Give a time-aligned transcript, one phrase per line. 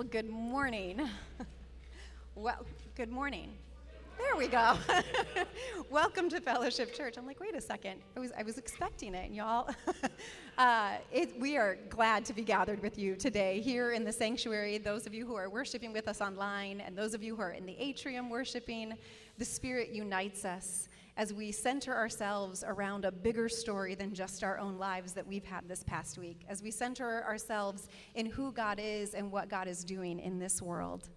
[0.00, 1.06] Well, good morning.
[2.34, 2.64] well,
[2.94, 3.52] good morning.
[4.16, 4.78] There we go.
[5.90, 7.18] Welcome to Fellowship Church.
[7.18, 8.00] I'm like, wait a second.
[8.16, 9.68] I was, I was expecting it, y'all.
[10.58, 14.78] uh, it, we are glad to be gathered with you today here in the sanctuary.
[14.78, 17.52] Those of you who are worshiping with us online, and those of you who are
[17.52, 18.94] in the atrium worshiping,
[19.36, 20.88] the Spirit unites us
[21.20, 25.44] as we center ourselves around a bigger story than just our own lives that we've
[25.44, 29.68] had this past week, as we center ourselves in who God is and what God
[29.68, 31.10] is doing in this world.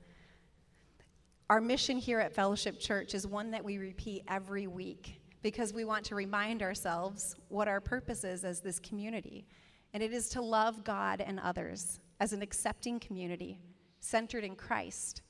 [1.49, 5.85] Our mission here at Fellowship Church is one that we repeat every week because we
[5.85, 9.45] want to remind ourselves what our purpose is as this community.
[9.93, 13.57] And it is to love God and others as an accepting community
[14.01, 15.21] centered in Christ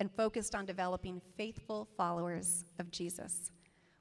[0.00, 3.52] and focused on developing faithful followers of Jesus.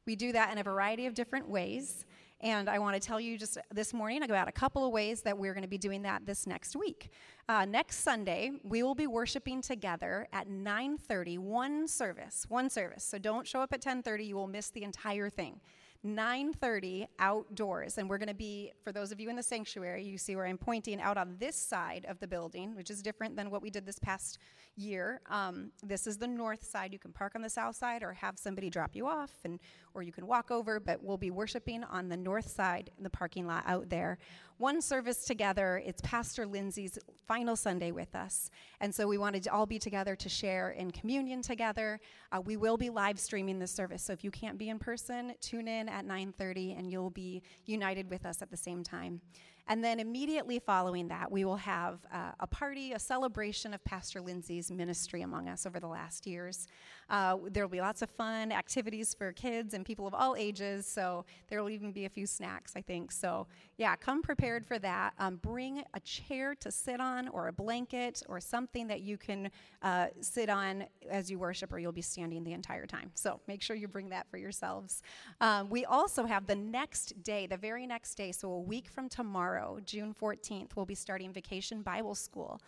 [0.05, 2.05] We do that in a variety of different ways.
[2.41, 5.37] And I want to tell you just this morning about a couple of ways that
[5.37, 7.09] we're going to be doing that this next week.
[7.47, 13.03] Uh, next Sunday, we will be worshiping together at 9:30, one service, one service.
[13.03, 15.61] So don't show up at 10:30; you will miss the entire thing.
[16.05, 20.19] 9:30 outdoors and we're going to be for those of you in the sanctuary you
[20.19, 23.49] see where i'm pointing out on this side of the building which is different than
[23.49, 24.37] what we did this past
[24.75, 28.13] year um, this is the north side you can park on the south side or
[28.13, 29.59] have somebody drop you off and
[29.95, 33.09] or you can walk over but we'll be worshiping on the north side in the
[33.09, 34.19] parking lot out there
[34.57, 35.81] one service together.
[35.85, 36.97] It's Pastor Lindsay's
[37.27, 38.49] final Sunday with us.
[38.79, 41.99] And so we wanted to all be together to share in communion together.
[42.31, 44.03] Uh, we will be live streaming the service.
[44.03, 48.09] So if you can't be in person, tune in at 9:30 and you'll be united
[48.09, 49.21] with us at the same time.
[49.67, 54.21] And then immediately following that, we will have uh, a party, a celebration of Pastor
[54.21, 56.67] Lindsay's ministry among us over the last years.
[57.09, 60.85] Uh, there will be lots of fun activities for kids and people of all ages,
[60.85, 63.11] so there will even be a few snacks, I think.
[63.11, 65.13] So, yeah, come prepared for that.
[65.19, 69.49] Um, bring a chair to sit on, or a blanket, or something that you can
[69.81, 73.11] uh, sit on as you worship, or you'll be standing the entire time.
[73.13, 75.01] So, make sure you bring that for yourselves.
[75.41, 79.09] Um, we also have the next day, the very next day, so a week from
[79.09, 82.59] tomorrow tomorrow, June 14th, we'll be starting Vacation Bible School.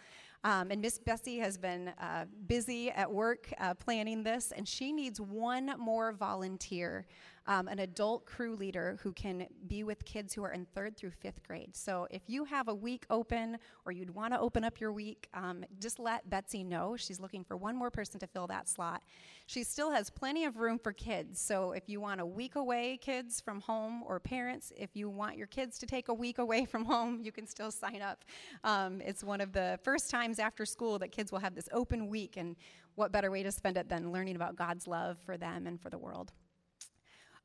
[0.44, 4.94] Um, and Miss Betsy has been uh, busy at work uh, planning this, and she
[4.94, 7.06] needs one more volunteer
[7.48, 11.12] um, an adult crew leader who can be with kids who are in third through
[11.12, 11.76] fifth grade.
[11.76, 15.30] So if you have a week open or you'd want to open up your week,
[15.34, 16.96] um, just let Betsy know.
[16.98, 19.02] She's looking for one more person to fill that slot.
[19.46, 21.40] She still has plenty of room for kids.
[21.40, 25.38] So if you want a week away, kids from home, or parents, if you want
[25.38, 28.26] your kids to take a week away from home, you can still sign up.
[28.66, 32.08] Um, it's one of the first times after school that kids will have this open
[32.08, 32.58] week, and
[32.96, 35.90] what better way to spend it than learning about God's love for them and for
[35.90, 36.34] the world?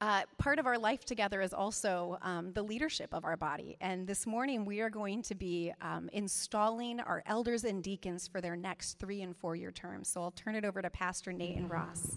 [0.03, 3.77] Uh, part of our life together is also um, the leadership of our body.
[3.81, 8.41] And this morning we are going to be um, installing our elders and deacons for
[8.41, 10.09] their next three and four year terms.
[10.09, 12.17] So I'll turn it over to Pastor Nate and Ross.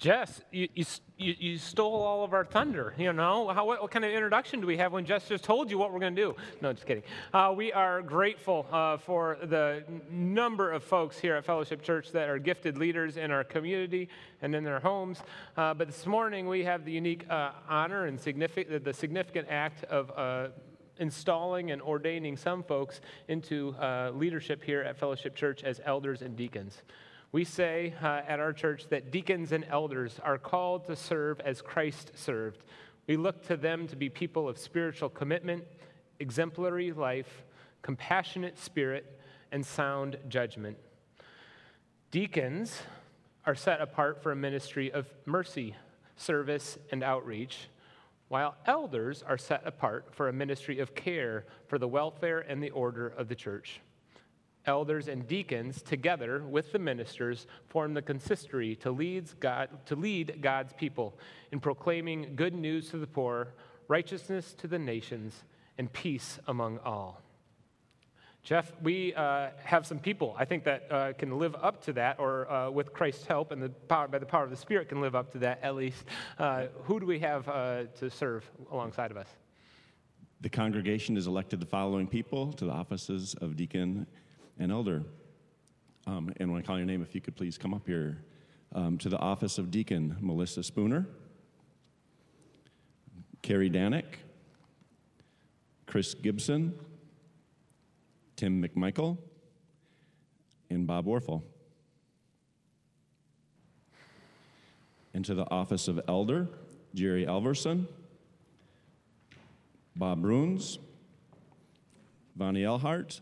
[0.00, 0.84] Jess, you, you,
[1.18, 2.94] you, stole all of our thunder.
[2.96, 5.70] You know, How, what, what, kind of introduction do we have when Jess just told
[5.70, 6.36] you what we're going to do?
[6.62, 7.02] No, just kidding.
[7.34, 12.30] Uh, we are grateful uh, for the number of folks here at Fellowship Church that
[12.30, 14.08] are gifted leaders in our community
[14.40, 15.20] and in their homes.
[15.54, 19.84] Uh, but this morning we have the unique uh, honor and significant, the significant act
[19.84, 20.48] of uh,
[20.96, 26.36] installing and ordaining some folks into uh, leadership here at Fellowship Church as elders and
[26.36, 26.80] deacons.
[27.32, 31.62] We say uh, at our church that deacons and elders are called to serve as
[31.62, 32.64] Christ served.
[33.06, 35.64] We look to them to be people of spiritual commitment,
[36.18, 37.44] exemplary life,
[37.82, 39.20] compassionate spirit,
[39.52, 40.76] and sound judgment.
[42.10, 42.82] Deacons
[43.46, 45.76] are set apart for a ministry of mercy,
[46.16, 47.68] service, and outreach,
[48.26, 52.70] while elders are set apart for a ministry of care for the welfare and the
[52.70, 53.80] order of the church
[54.66, 60.72] elders, and deacons, together with the ministers, form the consistory to, God, to lead God's
[60.72, 61.18] people
[61.52, 63.54] in proclaiming good news to the poor,
[63.88, 65.44] righteousness to the nations,
[65.78, 67.22] and peace among all.
[68.42, 72.18] Jeff, we uh, have some people, I think, that uh, can live up to that,
[72.18, 75.00] or uh, with Christ's help and the power, by the power of the Spirit, can
[75.00, 76.04] live up to that at least.
[76.38, 79.28] Uh, who do we have uh, to serve alongside of us?
[80.40, 84.06] The congregation has elected the following people to the offices of deacon
[84.60, 85.02] and elder.
[86.06, 88.22] Um, and when I call your name, if you could please come up here
[88.74, 91.08] um, to the office of deacon, Melissa Spooner,
[93.42, 94.04] Carrie Danick,
[95.86, 96.78] Chris Gibson,
[98.36, 99.18] Tim McMichael,
[100.68, 101.42] and Bob Warfel.
[105.12, 106.48] Into the office of elder,
[106.94, 107.86] Jerry Alverson,
[109.96, 110.78] Bob Bruns,
[112.36, 113.20] Vonnie Elhart,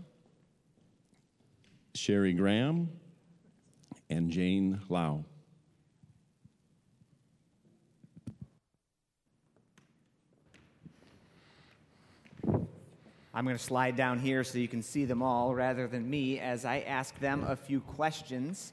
[1.99, 2.89] Sherry Graham,
[4.09, 5.25] and Jane Lau.
[13.35, 16.39] I'm going to slide down here so you can see them all rather than me
[16.39, 18.73] as I ask them a few questions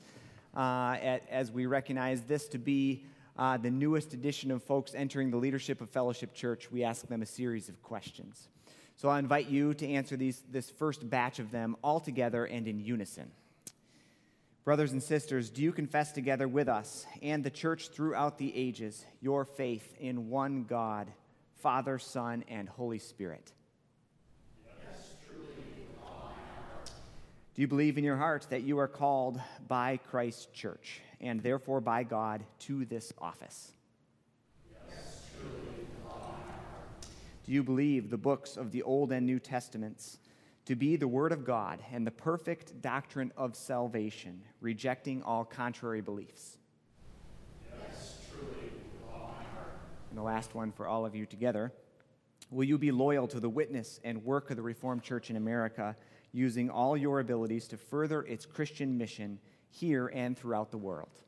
[0.56, 3.06] uh, at, as we recognize this to be
[3.38, 6.72] uh, the newest edition of folks entering the leadership of Fellowship Church.
[6.72, 8.50] We ask them a series of questions.
[8.96, 12.68] So I invite you to answer these, this first batch of them all together and
[12.68, 13.32] in unison.
[14.64, 19.06] Brothers and sisters, do you confess together with us and the church throughout the ages
[19.22, 21.12] your faith in one God,
[21.58, 23.52] Father, Son, and Holy Spirit?
[27.54, 31.80] Do you believe in your heart that you are called by Christ's church and therefore
[31.80, 33.72] by God to this office?
[37.46, 40.18] Do you believe the books of the Old and New Testaments
[40.66, 46.02] to be the Word of God and the perfect doctrine of salvation, rejecting all contrary
[46.02, 46.58] beliefs?
[47.80, 48.72] Yes, truly,
[50.10, 51.72] and the last one for all of you together.
[52.50, 55.96] Will you be loyal to the witness and work of the Reformed Church in America?
[56.36, 59.40] using all your abilities to further its Christian mission
[59.70, 61.22] here and throughout the world.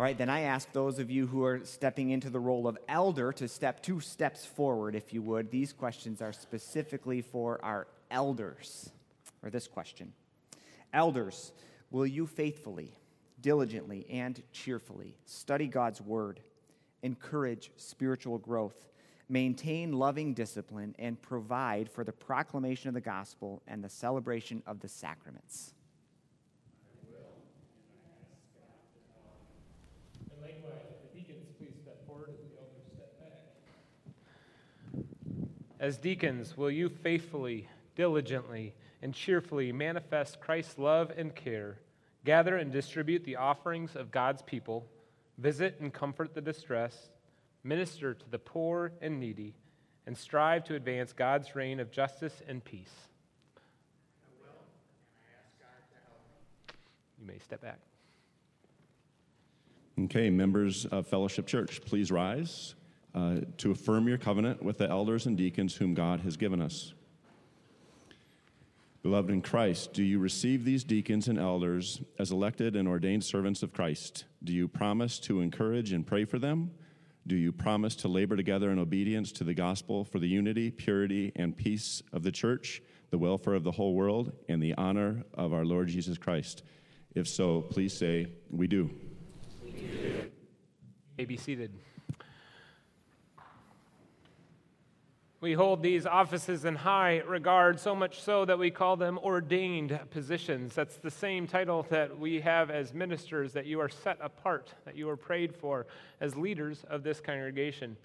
[0.00, 2.78] All right, then I ask those of you who are stepping into the role of
[2.88, 5.50] elder to step two steps forward, if you would.
[5.50, 8.92] These questions are specifically for our elders.
[9.42, 10.14] Or this question
[10.94, 11.52] Elders,
[11.90, 12.96] will you faithfully,
[13.42, 16.40] diligently, and cheerfully study God's word,
[17.02, 18.88] encourage spiritual growth,
[19.28, 24.80] maintain loving discipline, and provide for the proclamation of the gospel and the celebration of
[24.80, 25.74] the sacraments.
[35.80, 37.66] As deacons, will you faithfully,
[37.96, 41.78] diligently, and cheerfully manifest Christ's love and care,
[42.22, 44.86] gather and distribute the offerings of God's people,
[45.38, 47.08] visit and comfort the distressed,
[47.64, 49.54] minister to the poor and needy,
[50.06, 52.92] and strive to advance God's reign of justice and peace.
[57.18, 57.78] You may step back.
[59.98, 62.74] Okay, members of Fellowship Church, please rise
[63.14, 66.94] uh, to affirm your covenant with the elders and deacons whom God has given us.
[69.02, 73.62] Beloved in Christ, do you receive these deacons and elders as elected and ordained servants
[73.62, 74.24] of Christ?
[74.44, 76.70] Do you promise to encourage and pray for them?
[77.26, 81.32] Do you promise to labor together in obedience to the gospel for the unity, purity,
[81.34, 85.54] and peace of the church, the welfare of the whole world, and the honor of
[85.54, 86.62] our Lord Jesus Christ?
[87.14, 88.90] If so, please say, We do.
[89.64, 89.78] We do.
[89.78, 90.30] You
[91.16, 91.72] may be seated.
[95.42, 99.98] We hold these offices in high regard, so much so that we call them ordained
[100.10, 100.74] positions.
[100.74, 104.96] That's the same title that we have as ministers, that you are set apart, that
[104.96, 105.86] you are prayed for
[106.20, 107.96] as leaders of this congregation.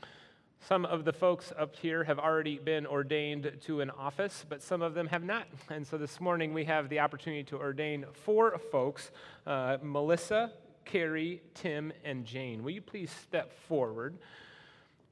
[0.61, 4.81] Some of the folks up here have already been ordained to an office, but some
[4.81, 5.45] of them have not.
[5.69, 9.11] And so this morning we have the opportunity to ordain four folks
[9.45, 10.53] uh, Melissa,
[10.85, 12.63] Carrie, Tim, and Jane.
[12.63, 14.17] Will you please step forward?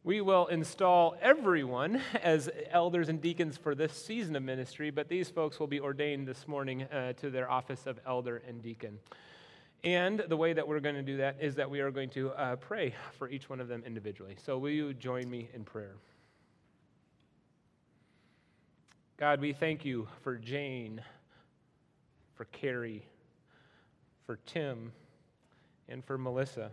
[0.06, 5.30] We will install everyone as elders and deacons for this season of ministry, but these
[5.30, 9.00] folks will be ordained this morning uh, to their office of elder and deacon.
[9.86, 12.32] And the way that we're going to do that is that we are going to
[12.32, 14.36] uh, pray for each one of them individually.
[14.44, 15.96] So, will you join me in prayer?
[19.18, 21.02] God, we thank you for Jane,
[22.36, 23.06] for Carrie,
[24.26, 24.92] for Tim,
[25.88, 26.72] and for Melissa.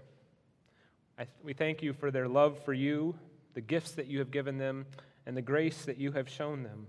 [1.25, 3.15] Th- we thank you for their love for you,
[3.55, 4.87] the gifts that you have given them,
[5.27, 6.87] and the grace that you have shown them.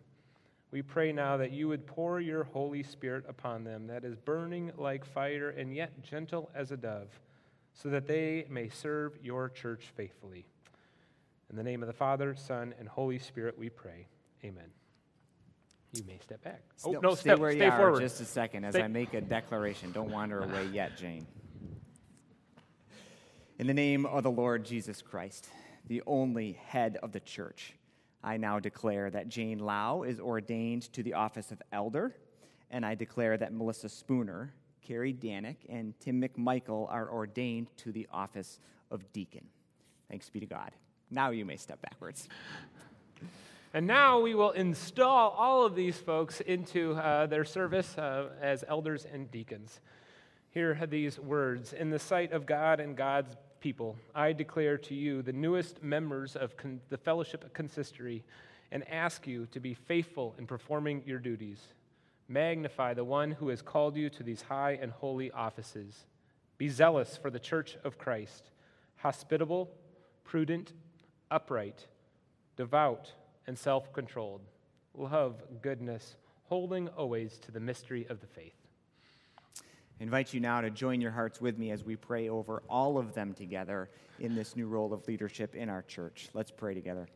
[0.71, 4.71] We pray now that you would pour your Holy Spirit upon them, that is burning
[4.77, 7.19] like fire and yet gentle as a dove,
[7.73, 10.45] so that they may serve your church faithfully.
[11.49, 14.07] In the name of the Father, Son, and Holy Spirit, we pray.
[14.45, 14.71] Amen.
[15.91, 16.61] You may step back.
[16.85, 17.97] Oh, no, stay step, where stay you forward.
[17.97, 18.83] are just a second as stay.
[18.83, 19.91] I make a declaration.
[19.91, 21.27] Don't wander away yet, Jane.
[23.61, 25.47] In the name of the Lord Jesus Christ,
[25.85, 27.73] the only head of the church,
[28.23, 32.15] I now declare that Jane Lau is ordained to the office of elder,
[32.71, 34.51] and I declare that Melissa Spooner,
[34.81, 38.57] Carrie Danick, and Tim McMichael are ordained to the office
[38.89, 39.45] of deacon.
[40.09, 40.71] Thanks be to God.
[41.11, 42.29] Now you may step backwards.
[43.75, 48.63] And now we will install all of these folks into uh, their service uh, as
[48.67, 49.81] elders and deacons.
[50.51, 54.95] Here are these words In the sight of God and God's people, I declare to
[54.95, 58.23] you, the newest members of con- the fellowship consistory,
[58.71, 61.59] and ask you to be faithful in performing your duties.
[62.27, 66.05] Magnify the one who has called you to these high and holy offices.
[66.57, 68.51] Be zealous for the church of Christ,
[68.97, 69.69] hospitable,
[70.23, 70.73] prudent,
[71.29, 71.87] upright,
[72.55, 73.11] devout,
[73.47, 74.41] and self controlled.
[74.93, 78.60] Love goodness, holding always to the mystery of the faith.
[80.01, 82.97] I invite you now to join your hearts with me as we pray over all
[82.97, 86.27] of them together in this new role of leadership in our church.
[86.33, 87.07] Let's pray together.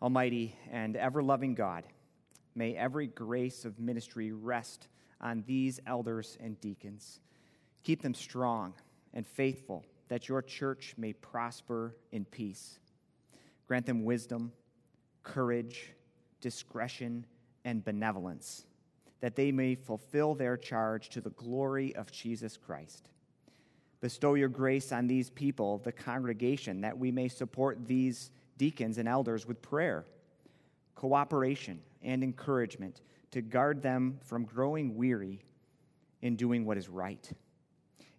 [0.00, 1.82] Almighty and ever loving God,
[2.54, 4.86] may every grace of ministry rest
[5.20, 7.18] on these elders and deacons.
[7.82, 8.74] Keep them strong
[9.12, 12.78] and faithful, that your church may prosper in peace.
[13.66, 14.52] Grant them wisdom,
[15.24, 15.94] courage,
[16.40, 17.26] discretion,
[17.64, 18.66] and benevolence,
[19.20, 23.08] that they may fulfill their charge to the glory of Jesus Christ.
[24.00, 29.08] Bestow your grace on these people, the congregation, that we may support these deacons and
[29.08, 30.04] elders with prayer,
[30.94, 35.40] cooperation, and encouragement to guard them from growing weary
[36.22, 37.30] in doing what is right.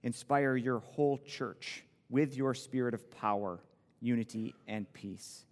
[0.03, 3.59] Inspire your whole church with your spirit of power,
[4.01, 5.45] unity, and peace.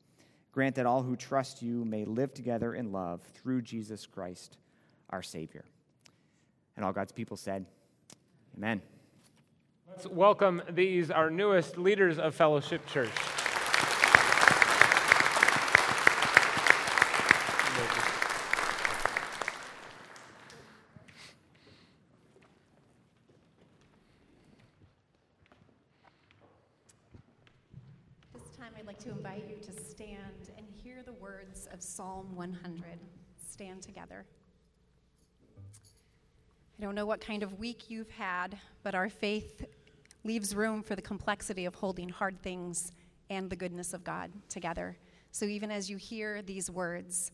[0.52, 4.58] Grant that all who trust you may live together in love through Jesus Christ,
[5.10, 5.64] our Savior.
[6.76, 7.66] And all God's people said,
[8.58, 8.82] Amen.
[9.90, 13.10] Let's welcome these, our newest leaders of Fellowship Church.
[28.34, 32.36] This time I'd like to invite you to stand and hear the words of Psalm
[32.36, 33.00] 100.
[33.50, 34.26] Stand together.
[36.78, 39.66] I don't know what kind of week you've had, but our faith
[40.24, 42.92] leaves room for the complexity of holding hard things
[43.32, 44.96] and the goodness of God together.
[45.32, 47.32] So even as you hear these words,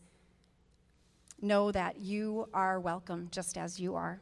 [1.41, 4.21] know that you are welcome just as you are.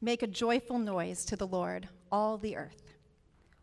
[0.00, 2.94] Make a joyful noise to the Lord, all the earth.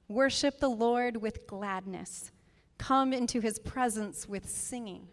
[0.10, 2.32] Worship the Lord with gladness.
[2.78, 5.08] Come into his presence with singing.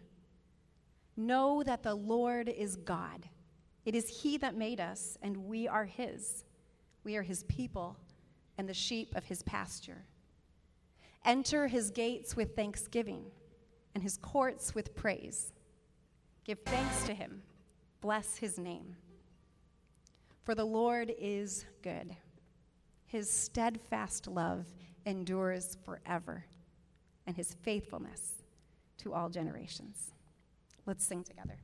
[1.15, 3.29] Know that the Lord is God.
[3.89, 6.43] It is he that made us, and we are his.
[7.03, 7.97] We are his people
[8.55, 10.05] and the sheep of his pasture.
[11.25, 13.23] Enter his gates with thanksgiving
[13.95, 15.53] and his courts with praise.
[16.45, 17.41] Give thanks to him.
[17.99, 18.95] Bless his name.
[20.43, 22.15] For the Lord is good.
[23.07, 24.67] His steadfast love
[25.07, 26.45] endures forever,
[27.25, 28.43] and his faithfulness
[28.99, 30.11] to all generations.
[30.85, 31.57] Let's sing together.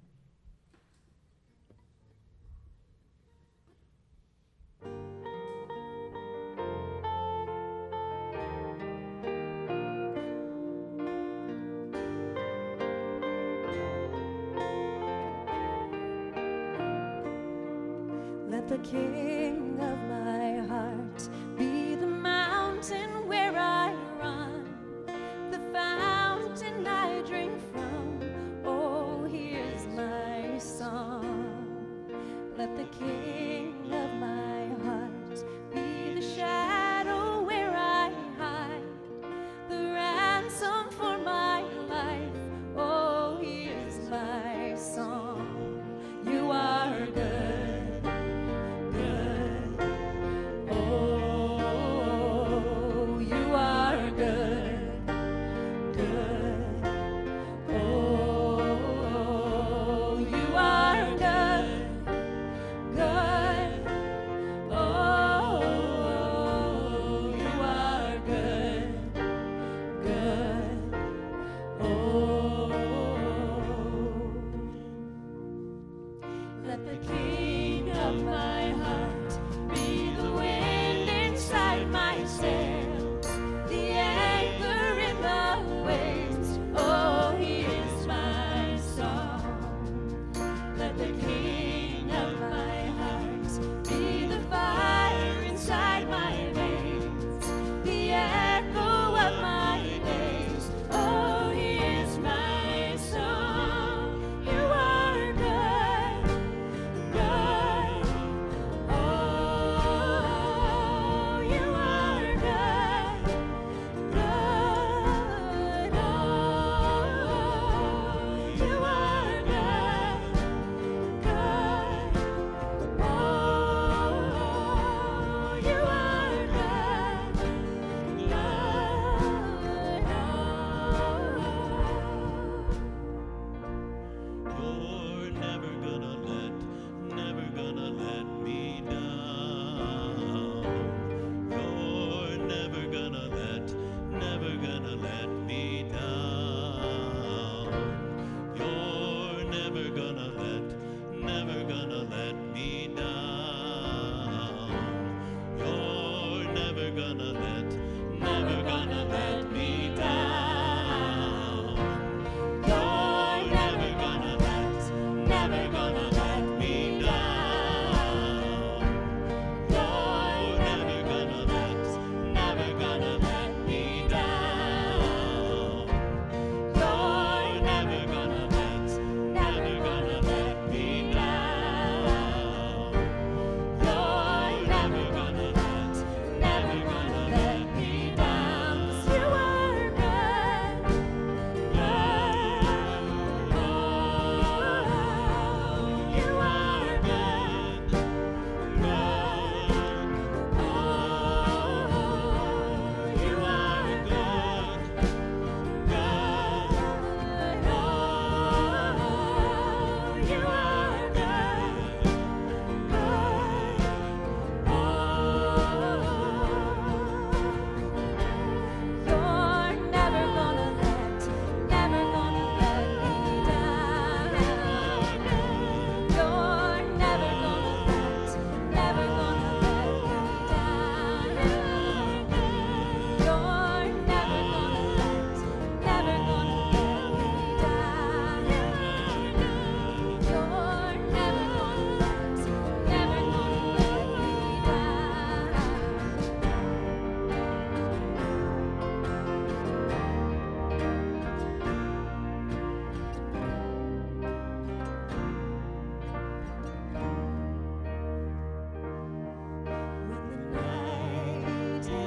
[18.47, 23.14] Let the King of my heart be the mountain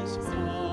[0.09, 0.68] Jesus.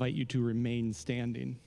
[0.00, 1.58] Invite you to remain standing.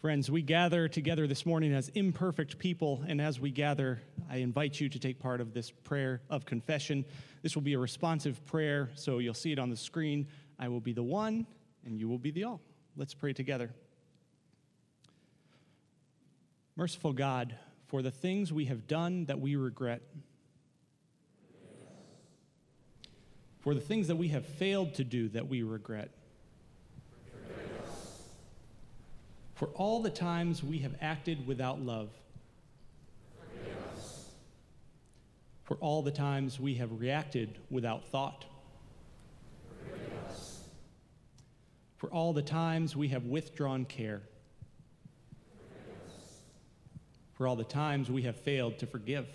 [0.00, 4.80] Friends, we gather together this morning as imperfect people, and as we gather, I invite
[4.80, 7.04] you to take part of this prayer of confession.
[7.42, 10.28] This will be a responsive prayer, so you'll see it on the screen.
[10.58, 11.46] I will be the one,
[11.84, 12.62] and you will be the all.
[12.96, 13.68] Let's pray together.
[16.74, 17.54] Merciful God,
[17.88, 20.00] for the things we have done that we regret,
[23.60, 26.10] for the things that we have failed to do that we regret,
[29.54, 32.10] for all the times we have acted without love,
[35.62, 38.44] for all the times we have reacted without thought,
[41.96, 44.20] for all the times we have withdrawn care.
[47.32, 49.26] For all the times we have failed to forgive.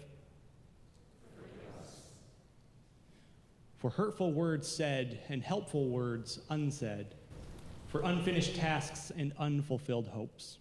[3.77, 7.15] For hurtful words said and helpful words unsaid,
[7.89, 10.59] for unfinished tasks and unfulfilled hopes.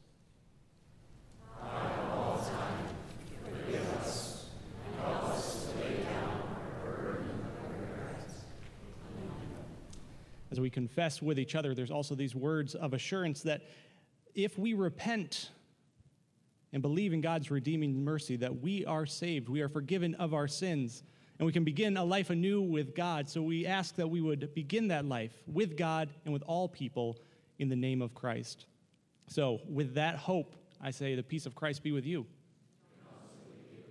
[10.51, 13.63] As we confess with each other, there's also these words of assurance that
[14.35, 15.51] if we repent
[16.73, 20.49] and believe in God's redeeming mercy that we are saved, we are forgiven of our
[20.49, 21.03] sins,
[21.39, 23.29] and we can begin a life anew with God.
[23.29, 27.19] So we ask that we would begin that life with God and with all people
[27.59, 28.67] in the name of Christ.
[29.29, 32.27] So, with that hope, I say, the peace of Christ be with you.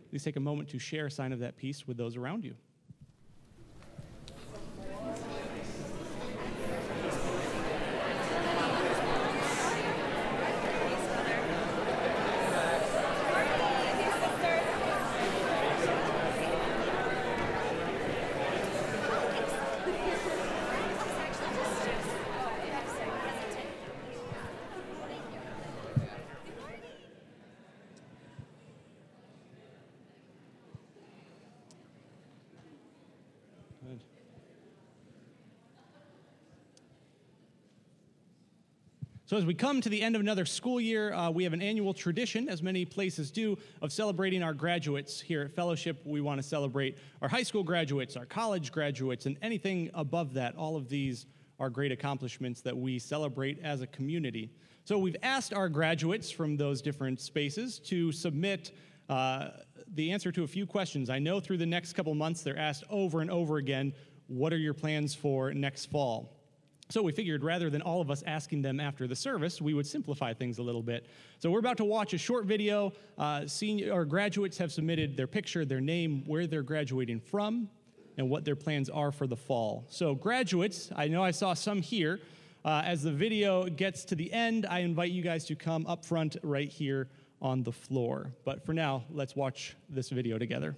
[0.09, 2.55] Please take a moment to share a sign of that peace with those around you.
[39.37, 41.93] As we come to the end of another school year, uh, we have an annual
[41.93, 45.21] tradition, as many places do, of celebrating our graduates.
[45.21, 49.37] Here at Fellowship, we want to celebrate our high school graduates, our college graduates, and
[49.43, 50.55] anything above that.
[50.55, 51.27] All of these
[51.59, 54.49] are great accomplishments that we celebrate as a community.
[54.85, 58.71] So, we've asked our graduates from those different spaces to submit
[59.07, 59.49] uh,
[59.93, 61.11] the answer to a few questions.
[61.11, 63.93] I know through the next couple months, they're asked over and over again
[64.25, 66.36] what are your plans for next fall?
[66.89, 69.85] So we figured rather than all of us asking them after the service, we would
[69.85, 71.05] simplify things a little bit.
[71.39, 72.93] So we're about to watch a short video.
[73.17, 77.69] Uh, senior or graduates have submitted their picture, their name, where they're graduating from,
[78.17, 79.85] and what their plans are for the fall.
[79.89, 82.19] So graduates, I know I saw some here.
[82.63, 86.05] Uh, as the video gets to the end, I invite you guys to come up
[86.05, 87.09] front right here
[87.41, 88.31] on the floor.
[88.45, 90.75] But for now, let's watch this video together.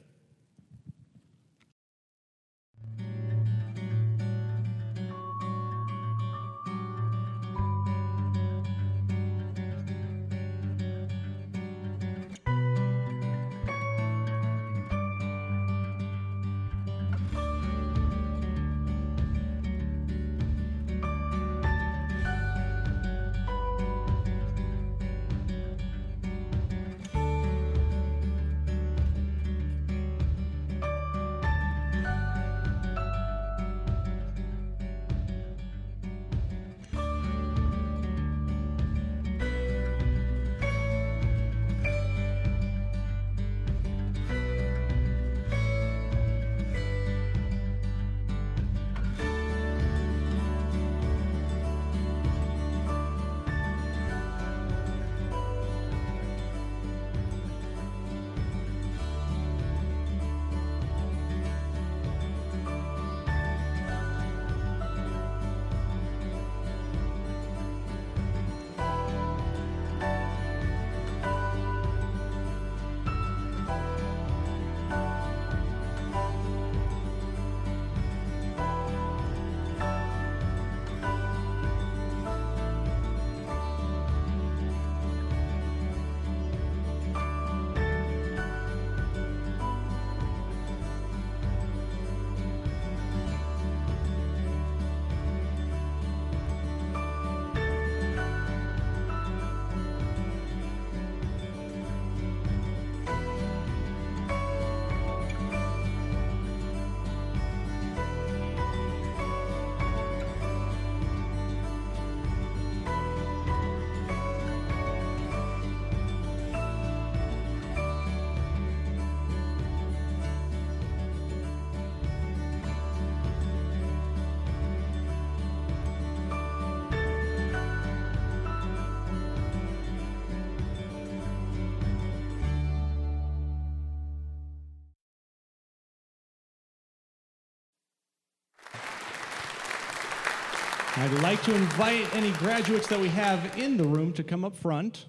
[140.99, 144.53] I'd like to invite any graduates that we have in the room to come up
[144.53, 145.05] front.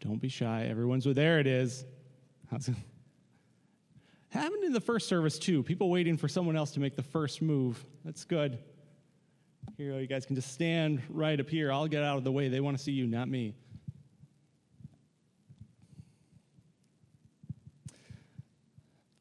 [0.00, 0.66] Don't be shy.
[0.68, 1.40] Everyone's oh, there.
[1.40, 1.86] It is.
[4.28, 5.62] Happened in the first service too.
[5.62, 7.82] People waiting for someone else to make the first move.
[8.04, 8.58] That's good.
[9.78, 11.72] Here, you guys can just stand right up here.
[11.72, 12.48] I'll get out of the way.
[12.48, 13.54] They want to see you, not me.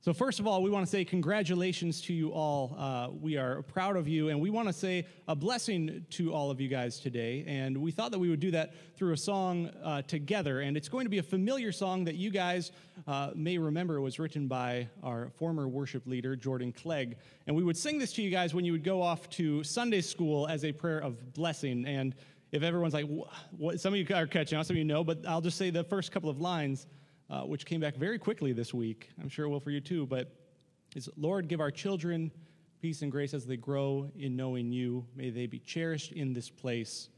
[0.08, 2.74] So, first of all, we want to say congratulations to you all.
[2.80, 6.50] Uh, we are proud of you, and we want to say a blessing to all
[6.50, 7.43] of you guys today.
[7.46, 10.62] And we thought that we would do that through a song uh, together.
[10.62, 12.72] And it's going to be a familiar song that you guys
[13.06, 14.00] uh, may remember.
[14.00, 17.17] Was written by our former worship leader, Jordan Clegg.
[17.46, 20.00] And we would sing this to you guys when you would go off to Sunday
[20.00, 21.86] school as a prayer of blessing.
[21.86, 22.15] And
[22.54, 23.10] if everyone's like,
[23.58, 25.70] what, some of you are catching on, some of you know, but I'll just say
[25.70, 26.88] the first couple of lines
[27.30, 29.10] uh, which came back very quickly this week.
[29.22, 30.34] I'm sure it will for you too, but
[30.96, 32.32] is Lord, give our children
[32.82, 35.06] peace and grace as they grow in knowing you.
[35.16, 37.10] May they be cherished in this place,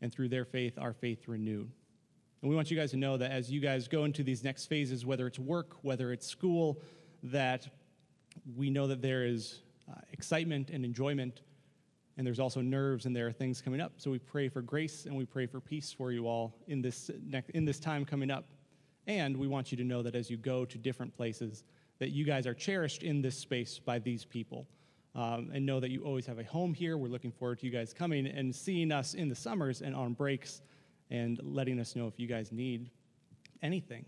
[0.00, 1.70] and through their faith, our faith renewed.
[2.42, 4.66] And we want you guys to know that as you guys go into these next
[4.66, 6.82] phases, whether it's work, whether it's school,
[7.22, 7.68] that
[8.56, 11.40] we know that there is uh, excitement and enjoyment,
[12.16, 13.92] and there's also nerves, and there are things coming up.
[13.96, 17.10] So we pray for grace and we pray for peace for you all in this,
[17.54, 18.44] in this time coming up.
[19.06, 21.64] And we want you to know that as you go to different places,
[21.98, 24.66] that you guys are cherished in this space by these people.
[25.16, 26.98] Um, and know that you always have a home here.
[26.98, 30.12] We're looking forward to you guys coming and seeing us in the summers and on
[30.12, 30.60] breaks
[31.08, 32.90] and letting us know if you guys need
[33.62, 34.04] anything.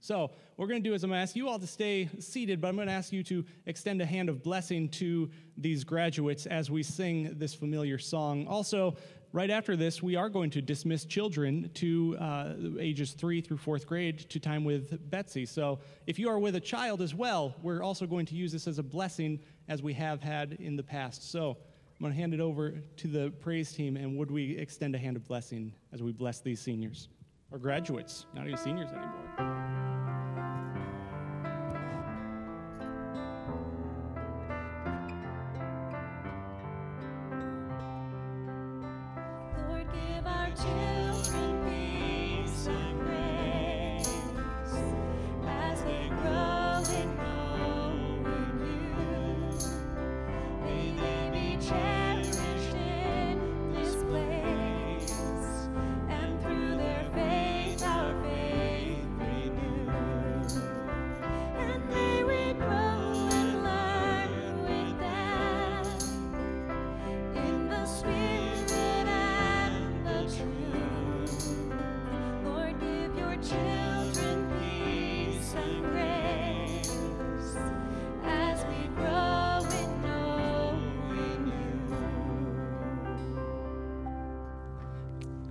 [0.00, 2.08] So, what we're going to do is I'm going to ask you all to stay
[2.20, 5.82] seated, but I'm going to ask you to extend a hand of blessing to these
[5.82, 8.46] graduates as we sing this familiar song.
[8.46, 8.96] Also,
[9.32, 13.86] right after this, we are going to dismiss children to uh, ages three through fourth
[13.86, 15.46] grade to time with Betsy.
[15.46, 18.66] So if you are with a child as well, we're also going to use this
[18.66, 21.30] as a blessing as we have had in the past.
[21.30, 24.94] So I'm going to hand it over to the praise team, and would we extend
[24.94, 27.08] a hand of blessing as we bless these seniors
[27.50, 29.77] or graduates, not even seniors anymore.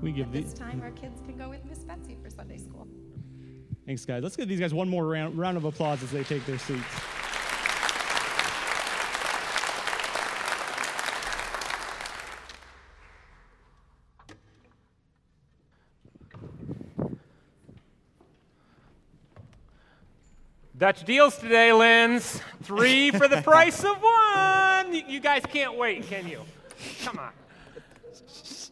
[0.01, 2.87] We give At this time, our kids can go with Miss Betsy for Sunday school.
[3.85, 4.21] Thanks, guys.
[4.21, 6.83] Let's give these guys one more round, round of applause as they take their seats.
[20.77, 22.39] Dutch deals today, Linz.
[22.61, 24.93] Three for the price of one.
[24.93, 26.41] You guys can't wait, can you?
[27.03, 27.31] Come on.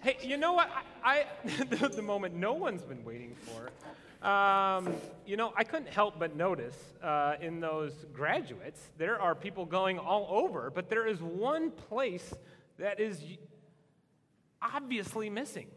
[0.06, 0.70] Hey, you know what?
[1.04, 4.28] I, I the, the, moment no one's been waiting for.
[4.28, 4.94] Um,
[5.26, 9.98] you know, I couldn't help but notice uh, in those graduates, there are people going
[9.98, 12.36] all over, but there is one place
[12.78, 13.20] that is
[14.62, 15.70] obviously missing.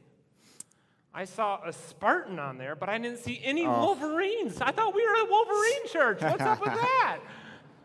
[1.14, 3.80] I saw a Spartan on there, but I didn't see any oh.
[3.80, 4.60] Wolverines.
[4.60, 6.20] I thought we were a Wolverine church.
[6.20, 7.20] What's up with that?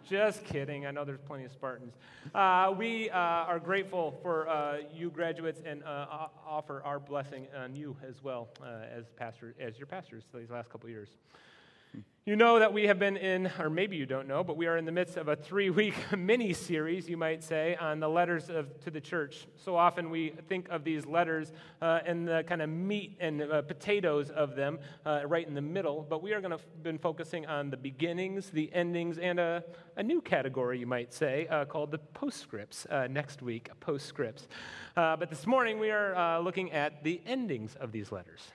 [0.10, 0.86] Just kidding.
[0.86, 1.94] I know there's plenty of Spartans.
[2.36, 7.74] Uh, we uh, are grateful for uh, you graduates and uh, offer our blessing on
[7.74, 11.08] you as well uh, as pastor, as your pastors these last couple years.
[12.26, 14.78] You know that we have been in, or maybe you don't know, but we are
[14.78, 18.50] in the midst of a three week mini series, you might say, on the letters
[18.50, 19.46] of, to the church.
[19.58, 23.62] So often we think of these letters uh, and the kind of meat and uh,
[23.64, 27.46] potatoes of them uh, right in the middle, but we are going to been focusing
[27.46, 29.62] on the beginnings, the endings, and a,
[29.98, 34.48] a new category, you might say, uh, called the postscripts uh, next week, postscripts.
[34.96, 38.54] Uh, but this morning we are looking at the endings of these letters.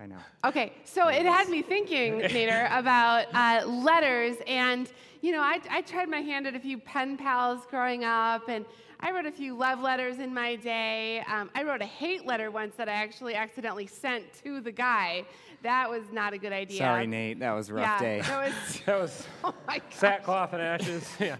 [0.00, 0.18] I know.
[0.44, 4.36] Okay, so it had me thinking, Nader, about uh, letters.
[4.46, 4.88] And,
[5.22, 8.64] you know, I, I tried my hand at a few pen pals growing up, and
[9.00, 11.24] I wrote a few love letters in my day.
[11.28, 15.24] Um, I wrote a hate letter once that I actually accidentally sent to the guy.
[15.62, 16.78] That was not a good idea.
[16.78, 17.40] Sorry, Nate.
[17.40, 18.20] That was a rough yeah, day.
[18.20, 19.96] That was, That was oh my gosh.
[19.96, 21.08] sackcloth and ashes.
[21.18, 21.36] Yeah.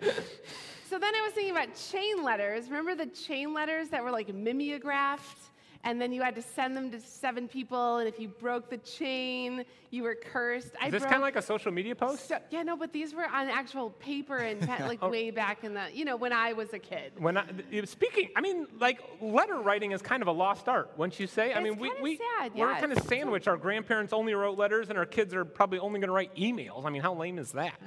[0.88, 2.68] So then I was thinking about chain letters.
[2.68, 5.38] Remember the chain letters that were like mimeographed?
[5.84, 8.78] And then you had to send them to seven people, and if you broke the
[8.78, 10.72] chain, you were cursed.
[10.80, 12.28] I Is this kind of like a social media post?
[12.28, 15.08] So, yeah, no, but these were on actual paper and like Oh.
[15.08, 17.12] way back in the, you know, when I was a kid.
[17.16, 17.44] When I,
[17.84, 21.54] speaking, I mean, like letter writing is kind of a lost art, wouldn't you say?
[21.54, 23.46] I mean, we, we sad, we're yeah, kind of sandwiched.
[23.46, 26.84] Our grandparents only wrote letters, and our kids are probably only going to write emails.
[26.84, 27.80] I mean, how lame is that?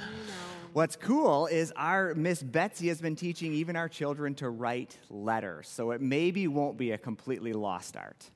[0.73, 5.67] What's cool is our Miss Betsy has been teaching even our children to write letters,
[5.67, 8.29] so it maybe won't be a completely lost art.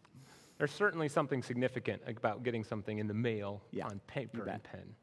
[0.58, 4.96] There's certainly something significant about getting something in the mail Yeah, on paper and pen.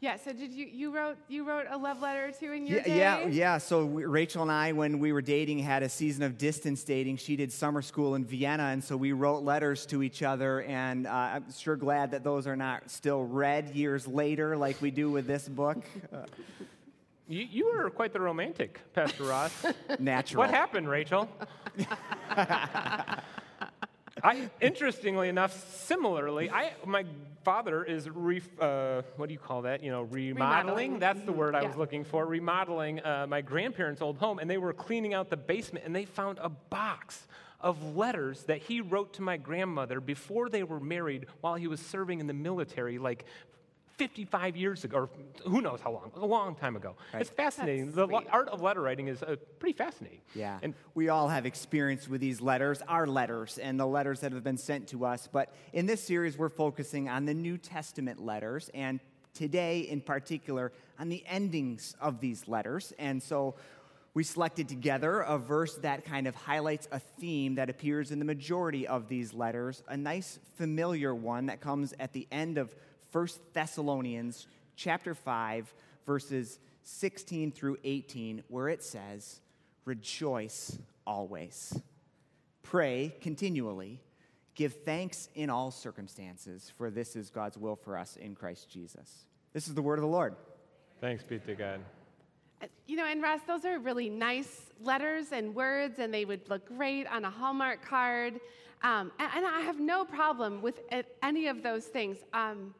[0.00, 0.16] Yeah.
[0.16, 2.84] So did you you wrote you wrote a love letter or two in your Yeah,
[2.84, 2.98] day?
[2.98, 3.58] yeah, yeah.
[3.58, 7.18] So we, Rachel and I, when we were dating, had a season of distance dating.
[7.18, 10.62] She did summer school in Vienna, and so we wrote letters to each other.
[10.62, 14.90] And uh, I'm sure glad that those are not still read years later, like we
[14.90, 15.84] do with this book.
[16.12, 16.22] Uh,
[17.30, 19.52] You, you were quite the romantic, Pastor Ross.
[20.00, 20.40] natural.
[20.40, 21.28] what happened, Rachel?
[24.22, 25.52] I, interestingly enough,
[25.86, 27.06] similarly, I, my
[27.44, 29.84] father is re, uh, what do you call that?
[29.84, 30.34] You know, remodeling.
[30.34, 30.98] Remodeling.
[30.98, 32.26] That's the word I was looking for.
[32.26, 36.06] Remodeling uh, my grandparents' old home, and they were cleaning out the basement, and they
[36.06, 37.28] found a box
[37.60, 41.78] of letters that he wrote to my grandmother before they were married, while he was
[41.78, 43.24] serving in the military, like.
[44.00, 45.10] 55 years ago, or
[45.44, 46.96] who knows how long, a long time ago.
[47.12, 47.20] Right.
[47.20, 47.92] It's fascinating.
[47.92, 48.28] That's the sweet.
[48.32, 50.22] art of letter writing is uh, pretty fascinating.
[50.34, 50.58] Yeah.
[50.62, 54.42] And we all have experience with these letters, our letters, and the letters that have
[54.42, 55.28] been sent to us.
[55.30, 59.00] But in this series, we're focusing on the New Testament letters, and
[59.34, 62.94] today in particular, on the endings of these letters.
[62.98, 63.56] And so
[64.14, 68.24] we selected together a verse that kind of highlights a theme that appears in the
[68.24, 72.74] majority of these letters, a nice familiar one that comes at the end of
[73.12, 74.46] 1 Thessalonians
[74.76, 75.74] chapter 5
[76.06, 79.40] verses 16 through 18 where it says,
[79.84, 81.78] "Rejoice always.
[82.62, 84.00] Pray continually.
[84.54, 89.26] Give thanks in all circumstances, for this is God's will for us in Christ Jesus."
[89.52, 90.36] This is the word of the Lord.
[91.00, 91.80] thanks be to God.
[92.62, 96.48] Uh, You know, and Russ, those are really nice letters and words, and they would
[96.50, 98.40] look great on a Hallmark card.
[98.82, 100.80] Um, and, and I have no problem with
[101.22, 102.18] any of those things.
[102.32, 102.74] Um,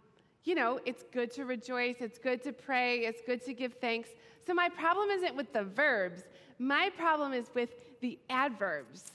[0.44, 4.08] you know, it's good to rejoice, it's good to pray, it's good to give thanks.
[4.46, 6.22] So my problem isn't with the verbs,
[6.58, 7.70] my problem is with
[8.00, 9.12] the adverbs.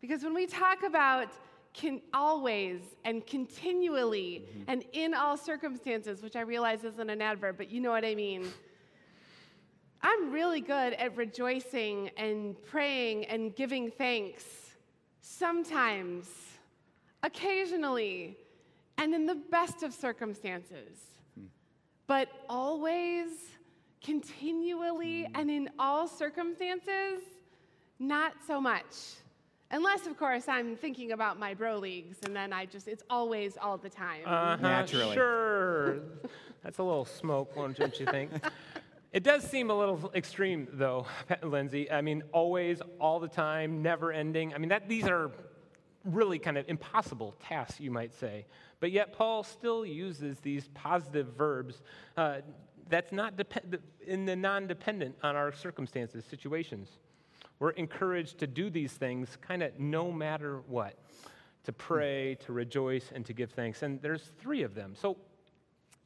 [0.00, 1.28] Because when we talk about
[1.72, 4.62] can always and continually mm-hmm.
[4.68, 8.14] and in all circumstances, which I realize isn't an adverb, but you know what I
[8.14, 8.50] mean.
[10.02, 14.44] I'm really good at rejoicing and praying and giving thanks.
[15.20, 16.30] Sometimes,
[17.22, 18.38] occasionally,
[19.00, 20.98] and in the best of circumstances.
[22.06, 23.28] But always,
[24.04, 27.22] continually, and in all circumstances,
[27.98, 29.16] not so much.
[29.70, 33.56] Unless, of course, I'm thinking about my bro leagues, and then I just, it's always
[33.56, 34.22] all the time.
[34.26, 35.14] Uh-huh, Naturally.
[35.14, 36.00] Sure.
[36.62, 38.30] That's a little smoke, don't you think?
[39.12, 41.04] It does seem a little extreme, though,
[41.42, 41.90] Lindsay.
[41.90, 44.54] I mean, always, all the time, never ending.
[44.54, 45.32] I mean, that, these are
[46.04, 48.46] really kind of impossible tasks, you might say.
[48.80, 51.82] But yet, Paul still uses these positive verbs
[52.16, 52.38] uh,
[52.88, 56.88] that's not dep- in the non dependent on our circumstances, situations.
[57.58, 60.96] We're encouraged to do these things kind of no matter what
[61.64, 63.82] to pray, to rejoice, and to give thanks.
[63.82, 64.94] And there's three of them.
[64.98, 65.18] So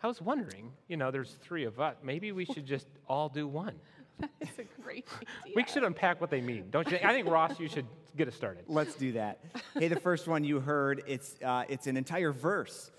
[0.02, 1.94] I was wondering, you know, there's three of us.
[2.02, 3.74] Maybe we should just all do one.
[4.40, 5.54] it's a great idea.
[5.56, 6.92] We should unpack what they mean, don't you?
[6.92, 7.04] think?
[7.04, 7.86] I think Ross, you should
[8.16, 8.64] get us started.
[8.68, 9.40] Let's do that.
[9.74, 12.90] hey, the first one you heard, it's, uh, it's an entire verse.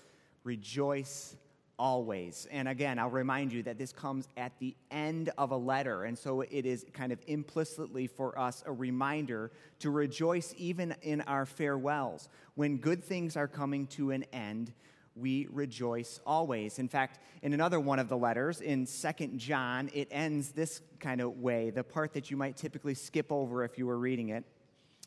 [0.44, 1.36] Rejoice
[1.78, 2.46] always.
[2.50, 6.04] And again, I'll remind you that this comes at the end of a letter.
[6.04, 9.50] And so it is kind of implicitly for us a reminder
[9.80, 12.28] to rejoice even in our farewells.
[12.54, 14.72] When good things are coming to an end,
[15.16, 16.78] we rejoice always.
[16.78, 21.20] In fact, in another one of the letters, in Second John, it ends this kind
[21.20, 24.44] of way, the part that you might typically skip over if you were reading it.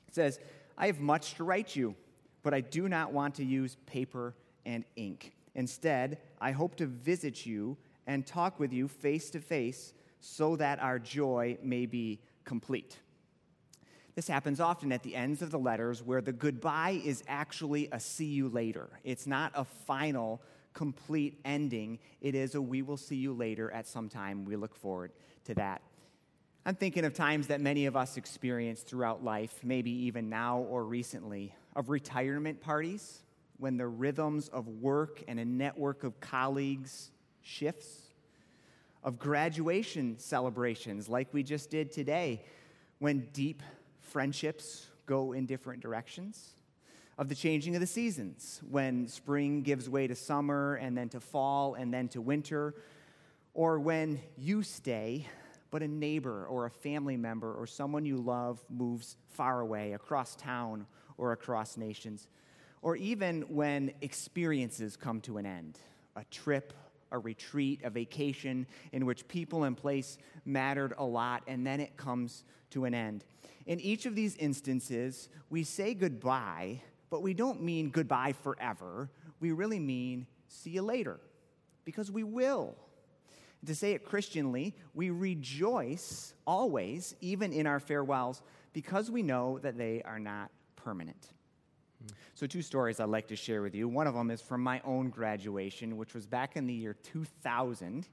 [0.07, 0.39] It says,
[0.77, 1.95] I have much to write you,
[2.41, 4.33] but I do not want to use paper
[4.65, 5.33] and ink.
[5.55, 10.81] Instead, I hope to visit you and talk with you face to face so that
[10.81, 12.97] our joy may be complete.
[14.19, 18.01] This happens often at the ends of the letters where the goodbye is actually a
[18.01, 18.89] see you later.
[19.05, 20.41] It's not a final,
[20.73, 21.99] complete ending.
[22.19, 24.43] It is a we will see you later at some time.
[24.43, 25.13] We look forward
[25.45, 25.81] to that.
[26.65, 30.83] I'm thinking of times that many of us experience throughout life, maybe even now or
[30.83, 33.21] recently, of retirement parties
[33.57, 37.11] when the rhythms of work and a network of colleagues
[37.41, 38.01] shifts,
[39.01, 42.43] of graduation celebrations like we just did today
[42.97, 43.63] when deep
[44.09, 46.55] friendships go in different directions,
[47.17, 51.19] of the changing of the seasons when spring gives way to summer and then to
[51.19, 52.75] fall and then to winter,
[53.53, 55.27] or when you stay
[55.71, 60.35] but a neighbor or a family member or someone you love moves far away, across
[60.35, 60.87] town
[61.17, 62.27] or across nations,
[62.81, 65.77] or even when experiences come to an end
[66.15, 66.73] a trip,
[67.11, 71.97] a retreat, a vacation in which people and place mattered a lot, and then it
[71.97, 73.25] comes to an end.
[73.65, 79.09] In each of these instances, we say goodbye, but we don't mean goodbye forever.
[79.39, 81.19] We really mean see you later,
[81.85, 82.75] because we will.
[83.65, 88.41] To say it Christianly, we rejoice always, even in our farewells,
[88.71, 91.33] because we know that they are not permanent.
[92.35, 93.87] So, two stories I'd like to share with you.
[93.87, 98.07] One of them is from my own graduation, which was back in the year 2000.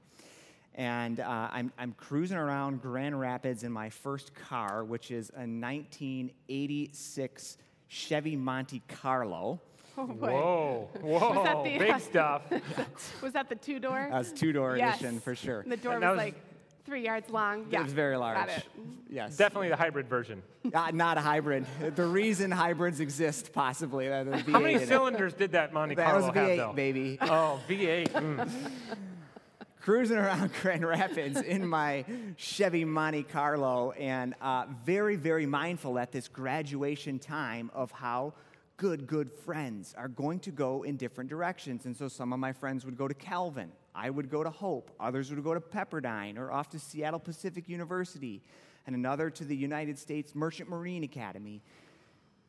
[0.75, 5.39] And uh, I'm, I'm cruising around Grand Rapids in my first car, which is a
[5.47, 7.57] 1986
[7.87, 9.59] Chevy Monte Carlo.
[9.97, 10.27] Oh, boy.
[10.29, 12.43] Whoa, whoa, Was that the, big uh, stuff.
[13.23, 14.07] Was that the two door?
[14.11, 14.99] That was two door Yes.
[14.99, 15.61] edition for sure.
[15.61, 16.35] And the door And was, was- like
[16.87, 17.67] three yards long.
[17.69, 17.81] Yeah.
[17.81, 18.37] It was very large.
[18.37, 18.63] Got it.
[19.09, 19.35] Yes.
[19.35, 20.41] Definitely the hybrid version.
[20.73, 21.65] Uh, not a hybrid.
[21.95, 24.11] The reason hybrids exist, possibly.
[24.11, 24.87] Uh, the V8 How many in it.
[24.87, 26.73] cylinders did that Monte That Carlo was have, V8, though?
[26.73, 27.17] baby.
[27.21, 28.07] Oh, V8.
[28.11, 28.71] mm.
[29.81, 32.05] Cruising around Grand Rapids in my
[32.37, 38.33] Chevy Monte Carlo, and uh, very, very mindful at this graduation time of how
[38.77, 41.85] good, good friends are going to go in different directions.
[41.85, 43.71] And so some of my friends would go to Calvin.
[43.97, 44.91] I would go to Hope.
[44.99, 48.43] Others would go to Pepperdine or off to Seattle Pacific University,
[48.85, 51.63] and another to the United States Merchant Marine Academy.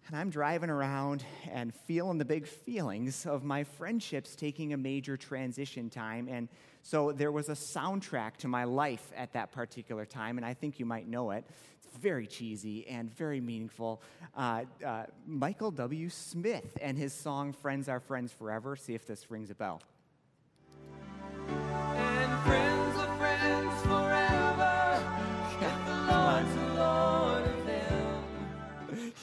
[0.06, 5.16] And I'm driving around and feeling the big feelings of my friendships taking a major
[5.16, 6.28] transition time.
[6.30, 6.48] And
[6.82, 10.78] so there was a soundtrack to my life at that particular time, and I think
[10.78, 11.44] you might know it.
[11.82, 14.02] It's very cheesy and very meaningful.
[14.36, 16.10] Uh, uh, Michael W.
[16.10, 18.76] Smith and his song Friends Are Friends Forever.
[18.76, 19.80] See if this rings a bell.
[22.44, 22.87] Friends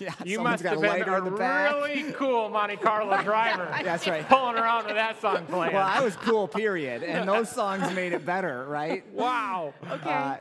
[0.05, 3.67] Yeah, You must got have a been lighter a the really cool Monte Carlo driver.
[3.83, 4.27] That's right.
[4.29, 5.73] Pulling around with that song playing.
[5.73, 7.01] Well, I was cool, period.
[7.01, 9.03] And those songs made it better, right?
[9.13, 9.73] wow.
[9.89, 10.09] Okay.
[10.09, 10.37] Uh,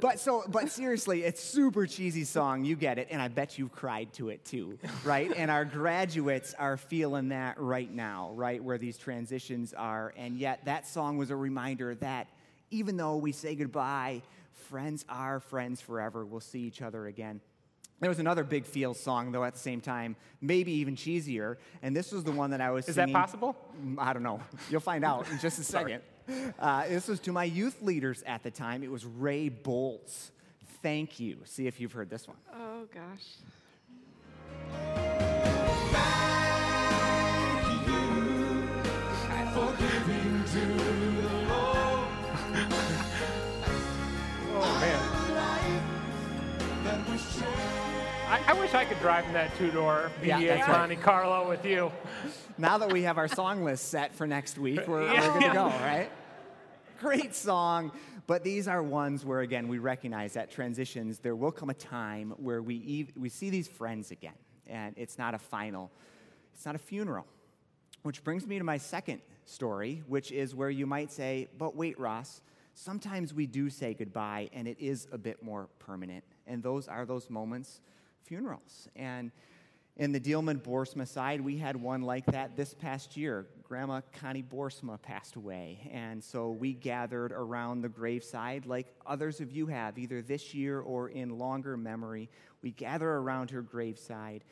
[0.00, 2.64] but so, but seriously, it's super cheesy song.
[2.64, 5.32] You get it, and I bet you cried to it too, right?
[5.36, 10.14] and our graduates are feeling that right now, right, where these transitions are.
[10.16, 12.28] And yet, that song was a reminder that
[12.70, 14.22] even though we say goodbye,
[14.68, 16.24] friends are friends forever.
[16.24, 17.40] We'll see each other again.
[18.00, 21.56] There was another big feel song, though, at the same time, maybe even cheesier.
[21.82, 23.56] And this was the one that I was Is that possible?
[23.84, 24.40] Mm, I don't know.
[24.70, 26.02] You'll find out in just a second.
[26.58, 28.84] Uh, this was to my youth leaders at the time.
[28.84, 30.30] It was Ray Boltz
[30.82, 31.38] Thank You.
[31.44, 32.36] See if you've heard this one.
[32.54, 35.07] oh, gosh.
[48.48, 50.78] I, wish I could drive in that two door Yeah, V8 that's right.
[50.78, 51.92] Monte Carlo with you.
[52.56, 55.32] Now that we have our song list set for next week, we're, we're Yeah.
[55.34, 56.10] good to go, right?
[56.98, 57.92] Great song.
[58.26, 62.32] But these are ones where, again, we recognize that transitions, there will come a time
[62.38, 64.34] where we, ev- we see these friends again.
[64.66, 65.90] And it's not a final,
[66.54, 67.26] it's not a funeral.
[68.02, 71.98] Which brings me to my second story, which is where you might say, but wait,
[72.00, 72.40] Ross,
[72.74, 76.24] sometimes we do say goodbye and it is a bit more permanent.
[76.46, 77.80] And those are those moments,
[78.28, 78.88] funerals.
[78.94, 79.32] And
[79.96, 83.46] in the Dealman Borsma side, we had one like that this past year.
[83.64, 85.90] Grandma Connie Borsma passed away.
[85.92, 90.80] And so we gathered around the graveside like others of you have, either this year
[90.80, 92.28] or in longer memory.
[92.62, 94.44] We gather around her graveside.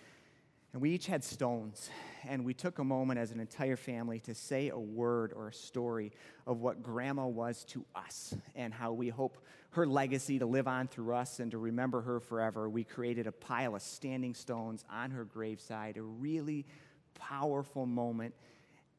[0.73, 1.89] And we each had stones,
[2.29, 5.53] and we took a moment as an entire family to say a word or a
[5.53, 6.13] story
[6.47, 9.39] of what Grandma was to us and how we hope
[9.71, 12.69] her legacy to live on through us and to remember her forever.
[12.69, 16.67] We created a pile of standing stones on her graveside, a really
[17.15, 18.35] powerful moment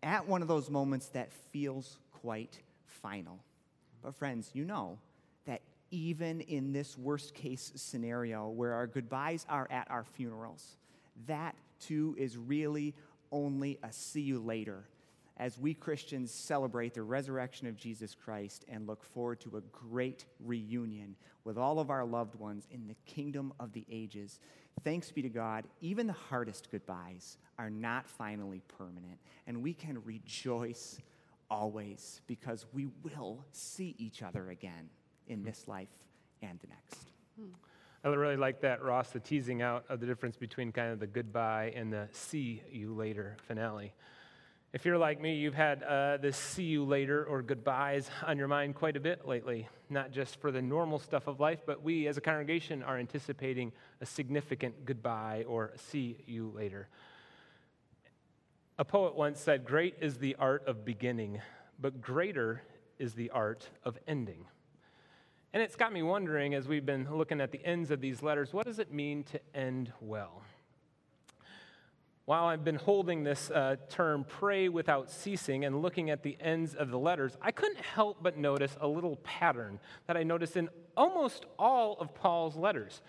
[0.04, 3.40] at one of those moments that feels quite final.
[4.02, 5.00] But, friends, you know
[5.46, 5.62] that
[5.92, 10.78] even in this worst case scenario where our goodbyes are at our funerals.
[11.26, 12.94] That too is really
[13.32, 14.86] only a see you later
[15.38, 20.26] as we Christians celebrate the resurrection of Jesus Christ and look forward to a great
[20.44, 24.40] reunion with all of our loved ones in the kingdom of the ages.
[24.84, 30.04] Thanks be to God, even the hardest goodbyes are not finally permanent, and we can
[30.04, 31.00] rejoice
[31.50, 34.90] always because we will see each other again
[35.28, 35.46] in hmm.
[35.46, 35.88] this life
[36.42, 37.10] and the next.
[37.40, 37.67] Hmm.
[38.14, 41.08] I really like that, Ross, the teasing out of the difference between kind of the
[41.08, 43.94] goodbye and the see you later finale.
[44.72, 48.48] If you're like me, you've had uh, the see you later or goodbyes on your
[48.48, 52.08] mind quite a bit lately, not just for the normal stuff of life, but we
[52.08, 56.88] as a congregation are anticipating a significant goodbye or see you later.
[58.78, 61.42] A poet once said, Great is the art of beginning,
[61.78, 62.62] but greater
[63.00, 64.46] is the art of ending.
[65.58, 68.54] And it's got me wondering as we've been looking at the ends of these letters,
[68.54, 70.44] what does it mean to end well?
[72.26, 76.76] While I've been holding this uh, term, pray without ceasing, and looking at the ends
[76.76, 80.70] of the letters, I couldn't help but notice a little pattern that I noticed in
[80.96, 83.02] almost all of Paul's letters.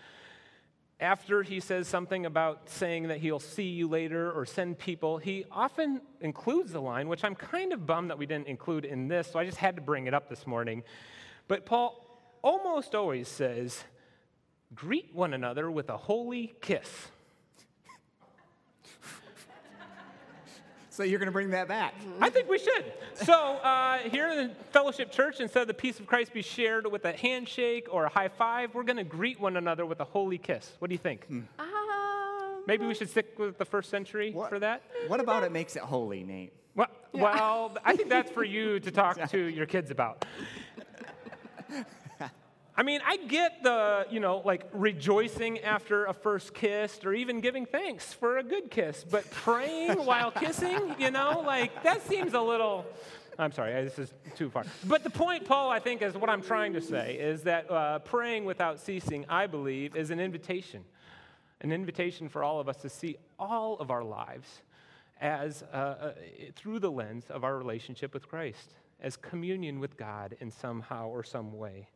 [0.99, 5.45] After he says something about saying that he'll see you later or send people, he
[5.51, 9.27] often includes the line, which I'm kind of bummed that we didn't include in this,
[9.31, 10.81] so I just had to bring it up this morning.
[11.47, 12.08] But Paul
[12.41, 13.83] almost always says,
[14.75, 17.07] greet one another with a holy kiss.
[20.89, 21.93] So you're going to bring that back?
[22.19, 22.83] I think we should.
[23.15, 26.85] So, uh, here in the Fellowship Church, instead of the peace of Christ be shared
[26.91, 30.03] with a handshake or a high five, we're going to greet one another with a
[30.03, 30.73] holy kiss.
[30.79, 31.25] What do you think?
[31.29, 31.47] Um,
[32.67, 34.83] Maybe we should stick with the first century What- for that?
[35.07, 36.51] What about it makes it holy, Nate?
[36.75, 40.25] Well, well, I think that's for you to talk to your kids about.
[42.79, 47.41] I mean, I get the, you know, like rejoicing after a first kiss or even
[47.41, 52.33] giving thanks for a good kiss, but praying while kissing, you know, like that seems
[52.33, 52.85] a little.
[53.37, 54.63] I'm sorry, this is too far.
[54.85, 57.99] But the point, Paul, I think, is what I'm trying to say is that uh,
[57.99, 60.85] praying without ceasing, I believe, is an invitation.
[61.59, 64.61] An invitation for all of us to see all of our lives
[65.19, 66.11] as uh, uh,
[66.55, 68.69] through the lens of our relationship with Christ,
[69.01, 71.89] as communion with God in somehow or some way.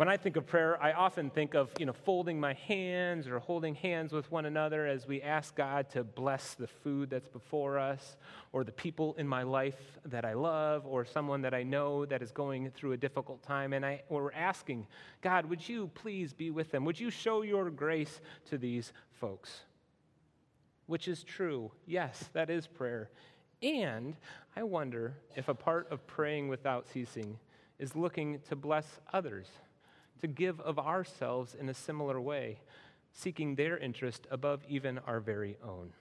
[0.00, 3.38] When I think of prayer, I often think of you know folding my hands or
[3.38, 7.78] holding hands with one another as we ask God to bless the food that's before
[7.78, 8.16] us,
[8.54, 12.22] or the people in my life that I love, or someone that I know that
[12.22, 14.86] is going through a difficult time, and I, we're asking
[15.20, 16.86] God, would you please be with them?
[16.86, 19.64] Would you show your grace to these folks?
[20.86, 21.72] Which is true.
[21.84, 23.10] Yes, that is prayer.
[23.60, 24.16] And
[24.56, 27.38] I wonder if a part of praying without ceasing
[27.78, 29.48] is looking to bless others,
[30.20, 32.58] to give of ourselves in a similar way,
[33.12, 35.92] seeking their interest above even our very own.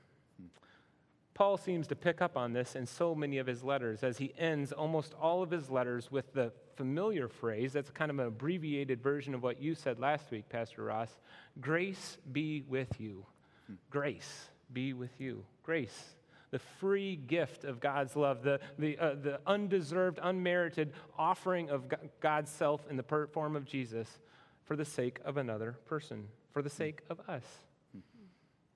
[1.39, 4.34] Paul seems to pick up on this in so many of his letters as he
[4.38, 9.01] ends almost all of his letters with the familiar phrase that's kind of an abbreviated
[9.01, 11.17] version of what you said last week, Pastor Ross
[11.61, 13.26] grace be with you.
[13.67, 13.76] Hmm.
[13.89, 15.45] Grace be with you.
[15.63, 16.15] Grace
[16.51, 21.85] the free gift of God's love, the, the, uh, the undeserved, unmerited offering of
[22.19, 24.19] God's self in the form of Jesus
[24.63, 27.43] for the sake of another person, for the sake of us.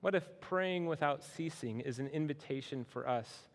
[0.01, 3.47] What if praying without ceasing is an invitation for us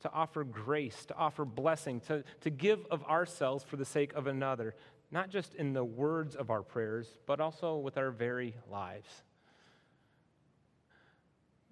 [0.00, 4.26] to offer grace, to offer blessing, to, to give of ourselves for the sake of
[4.26, 4.74] another,
[5.10, 9.08] not just in the words of our prayers, but also with our very lives?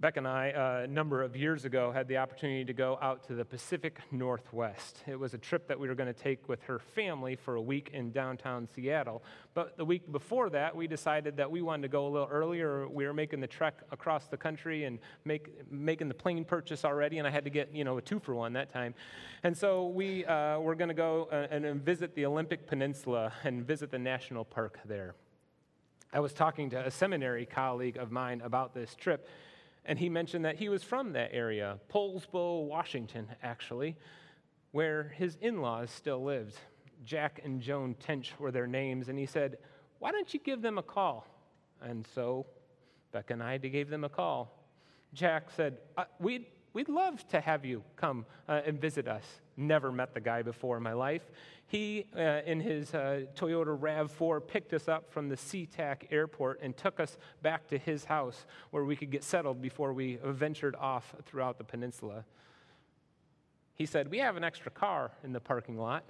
[0.00, 3.22] Beck and I, uh, a number of years ago, had the opportunity to go out
[3.28, 5.04] to the Pacific Northwest.
[5.06, 7.62] It was a trip that we were going to take with her family for a
[7.62, 9.22] week in downtown Seattle.
[9.54, 12.88] But the week before that, we decided that we wanted to go a little earlier.
[12.88, 17.18] We were making the trek across the country and make, making the plane purchase already,
[17.18, 18.94] and I had to get, you know, a two for one that time.
[19.44, 23.32] And so we uh, were going to go uh, and, and visit the Olympic Peninsula
[23.44, 25.14] and visit the national park there.
[26.12, 29.28] I was talking to a seminary colleague of mine about this trip,
[29.84, 33.96] and he mentioned that he was from that area, Poulsbo, Washington, actually,
[34.72, 36.56] where his in laws still lived.
[37.04, 39.58] Jack and Joan Tench were their names, and he said,
[39.98, 41.26] Why don't you give them a call?
[41.82, 42.46] And so
[43.12, 44.64] Becca and I gave them a call.
[45.12, 49.24] Jack said, uh, we'd, we'd love to have you come uh, and visit us.
[49.56, 51.22] Never met the guy before in my life.
[51.66, 56.76] He, uh, in his uh, Toyota RAV4, picked us up from the SeaTac airport and
[56.76, 61.14] took us back to his house where we could get settled before we ventured off
[61.24, 62.24] throughout the peninsula.
[63.74, 66.04] He said, We have an extra car in the parking lot.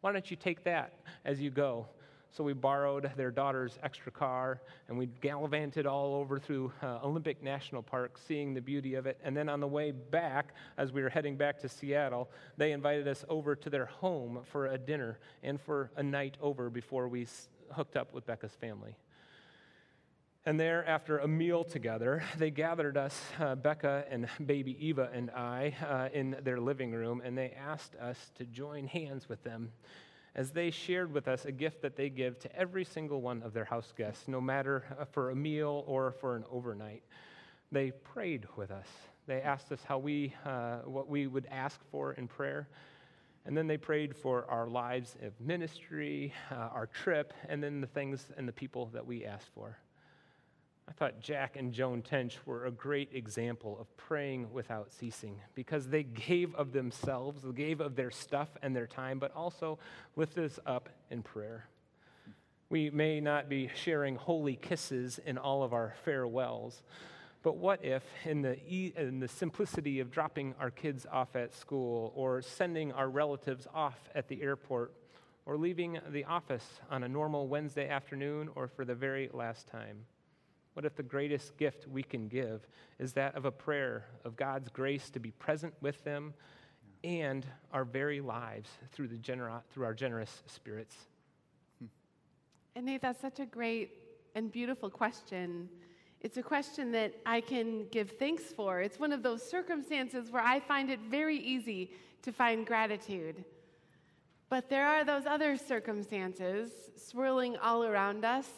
[0.00, 0.92] Why don't you take that
[1.24, 1.86] as you go?
[2.30, 7.42] So we borrowed their daughter's extra car and we gallivanted all over through uh, Olympic
[7.42, 9.18] National Park, seeing the beauty of it.
[9.24, 13.08] And then on the way back, as we were heading back to Seattle, they invited
[13.08, 17.26] us over to their home for a dinner and for a night over before we
[17.72, 18.94] hooked up with Becca's family.
[20.46, 25.30] And there, after a meal together, they gathered us, uh, Becca and baby Eva and
[25.30, 29.72] I, uh, in their living room, and they asked us to join hands with them
[30.34, 33.52] as they shared with us a gift that they give to every single one of
[33.52, 37.02] their house guests, no matter uh, for a meal or for an overnight.
[37.72, 38.86] They prayed with us.
[39.26, 42.68] They asked us how we, uh, what we would ask for in prayer.
[43.44, 47.86] And then they prayed for our lives of ministry, uh, our trip, and then the
[47.86, 49.78] things and the people that we asked for.
[50.88, 55.88] I thought Jack and Joan Tench were a great example of praying without ceasing because
[55.88, 59.78] they gave of themselves, they gave of their stuff and their time, but also
[60.16, 61.66] lifted us up in prayer.
[62.70, 66.82] We may not be sharing holy kisses in all of our farewells,
[67.42, 71.54] but what if, in the, e- in the simplicity of dropping our kids off at
[71.54, 74.94] school, or sending our relatives off at the airport,
[75.44, 79.98] or leaving the office on a normal Wednesday afternoon, or for the very last time?
[80.78, 82.64] What if the greatest gift we can give
[83.00, 86.34] is that of a prayer of God's grace to be present with them
[87.02, 90.94] and our very lives through, the genera- through our generous spirits?
[92.76, 93.90] And Nate, that's such a great
[94.36, 95.68] and beautiful question.
[96.20, 98.80] It's a question that I can give thanks for.
[98.80, 101.90] It's one of those circumstances where I find it very easy
[102.22, 103.44] to find gratitude.
[104.48, 108.48] But there are those other circumstances swirling all around us,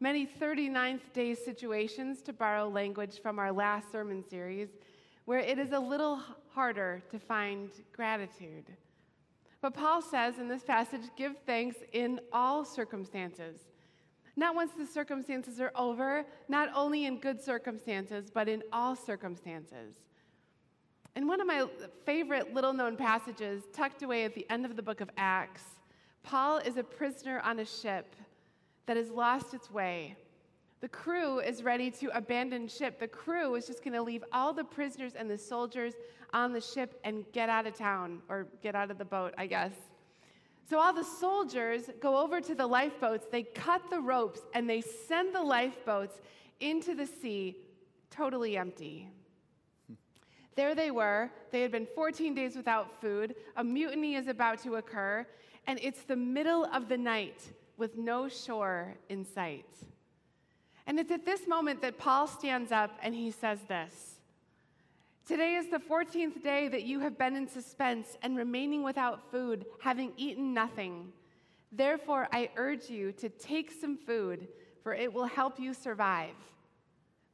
[0.00, 4.68] many 39th day situations, to borrow language from our last sermon series,
[5.24, 6.20] where it is a little
[6.50, 8.64] harder to find gratitude.
[9.60, 13.58] But Paul says in this passage, give thanks in all circumstances.
[14.36, 19.96] Not once the circumstances are over, not only in good circumstances, but in all circumstances.
[21.16, 21.66] In one of my
[22.06, 25.64] favorite little known passages, tucked away at the end of the book of Acts,
[26.22, 28.14] Paul is a prisoner on a ship
[28.88, 30.16] that has lost its way.
[30.80, 32.98] The crew is ready to abandon ship.
[32.98, 35.92] The crew is just going to leave all the prisoners and the soldiers
[36.32, 39.46] on the ship and get out of town, or get out of the boat, I
[39.46, 39.72] guess.
[40.70, 44.80] So all the soldiers go over to the lifeboats, they cut the ropes, and they
[44.80, 46.20] send the lifeboats
[46.60, 47.56] into the sea
[48.10, 49.10] totally empty.
[50.56, 51.30] There they were.
[51.50, 53.34] They had been 14 days without food.
[53.56, 55.26] A mutiny is about to occur,
[55.66, 59.64] and it's the middle of the night with no shore in sight.
[60.86, 64.18] And it's at this moment that Paul stands up and he says this
[65.26, 69.66] Today is the 14th day that you have been in suspense and remaining without food,
[69.80, 71.12] having eaten nothing.
[71.70, 74.48] Therefore, I urge you to take some food,
[74.82, 76.34] for it will help you survive.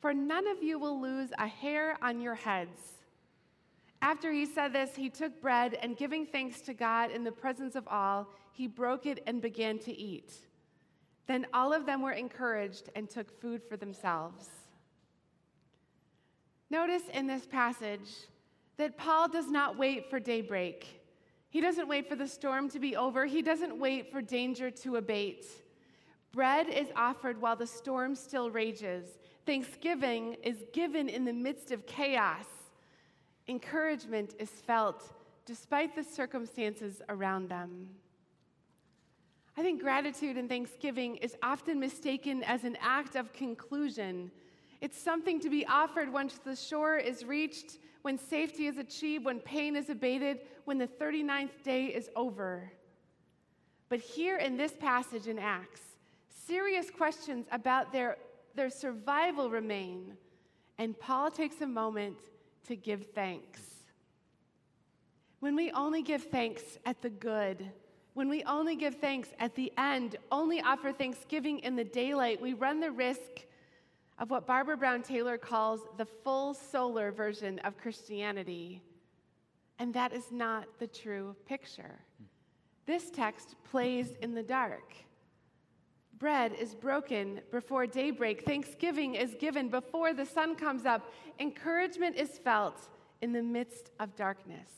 [0.00, 2.93] For none of you will lose a hair on your heads.
[4.04, 7.74] After he said this, he took bread and giving thanks to God in the presence
[7.74, 10.30] of all, he broke it and began to eat.
[11.26, 14.50] Then all of them were encouraged and took food for themselves.
[16.68, 18.10] Notice in this passage
[18.76, 21.00] that Paul does not wait for daybreak.
[21.48, 23.24] He doesn't wait for the storm to be over.
[23.24, 25.46] He doesn't wait for danger to abate.
[26.30, 29.06] Bread is offered while the storm still rages.
[29.46, 32.44] Thanksgiving is given in the midst of chaos.
[33.48, 35.12] Encouragement is felt
[35.44, 37.88] despite the circumstances around them.
[39.56, 44.30] I think gratitude and thanksgiving is often mistaken as an act of conclusion.
[44.80, 49.40] It's something to be offered once the shore is reached, when safety is achieved, when
[49.40, 52.72] pain is abated, when the 39th day is over.
[53.88, 55.82] But here in this passage in Acts,
[56.46, 58.16] serious questions about their,
[58.54, 60.16] their survival remain,
[60.78, 62.18] and Paul takes a moment
[62.64, 63.60] to give thanks.
[65.40, 67.70] When we only give thanks at the good,
[68.14, 72.54] when we only give thanks at the end, only offer thanksgiving in the daylight, we
[72.54, 73.44] run the risk
[74.18, 78.80] of what Barbara Brown Taylor calls the full solar version of Christianity.
[79.78, 81.98] And that is not the true picture.
[82.86, 84.94] This text plays in the dark.
[86.18, 88.44] Bread is broken before daybreak.
[88.44, 91.12] Thanksgiving is given before the sun comes up.
[91.40, 92.88] Encouragement is felt
[93.20, 94.70] in the midst of darkness.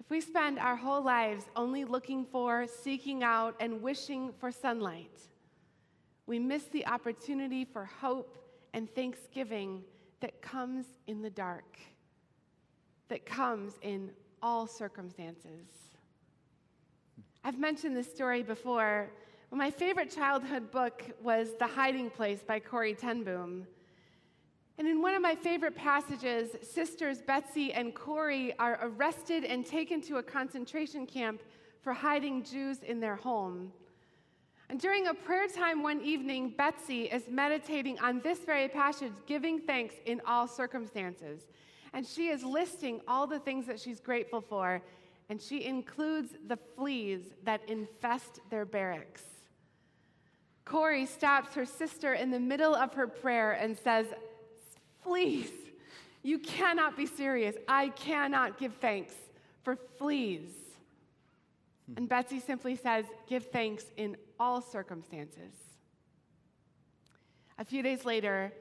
[0.00, 5.20] If we spend our whole lives only looking for, seeking out, and wishing for sunlight,
[6.26, 8.38] we miss the opportunity for hope
[8.72, 9.82] and thanksgiving
[10.20, 11.78] that comes in the dark,
[13.08, 14.10] that comes in
[14.42, 15.66] all circumstances.
[17.46, 19.08] I've mentioned this story before.
[19.52, 23.68] My favorite childhood book was The Hiding Place by Corrie ten Boom.
[24.78, 30.00] And in one of my favorite passages, sisters Betsy and Corrie are arrested and taken
[30.02, 31.40] to a concentration camp
[31.82, 33.72] for hiding Jews in their home.
[34.68, 39.60] And during a prayer time one evening, Betsy is meditating on this very passage, giving
[39.60, 41.46] thanks in all circumstances.
[41.92, 44.82] And she is listing all the things that she's grateful for,
[45.28, 49.22] and she includes the fleas that infest their barracks.
[50.64, 54.06] Corrie stops her sister in the middle of her prayer and says,
[55.02, 55.50] Fleas,
[56.22, 57.54] you cannot be serious.
[57.68, 59.14] I cannot give thanks
[59.62, 60.50] for fleas.
[61.96, 65.54] And Betsy simply says, Give thanks in all circumstances.
[67.58, 68.52] A few days later,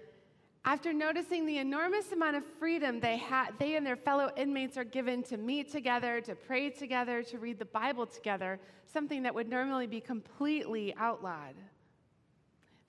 [0.66, 4.84] after noticing the enormous amount of freedom they, ha- they and their fellow inmates are
[4.84, 8.60] given to meet together, to pray together, to read the Bible together,
[8.92, 11.54] something that would normally be completely outlawed,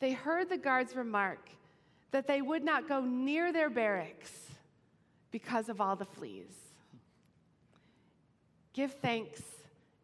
[0.00, 1.50] they heard the guards remark
[2.12, 4.32] that they would not go near their barracks
[5.30, 6.54] because of all the fleas.
[8.72, 9.42] Give thanks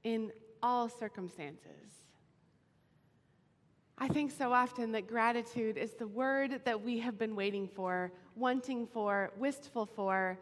[0.04, 0.30] in
[0.62, 2.01] all circumstances.
[3.98, 8.12] I think so often that gratitude is the word that we have been waiting for,
[8.34, 10.38] wanting for, wistful for.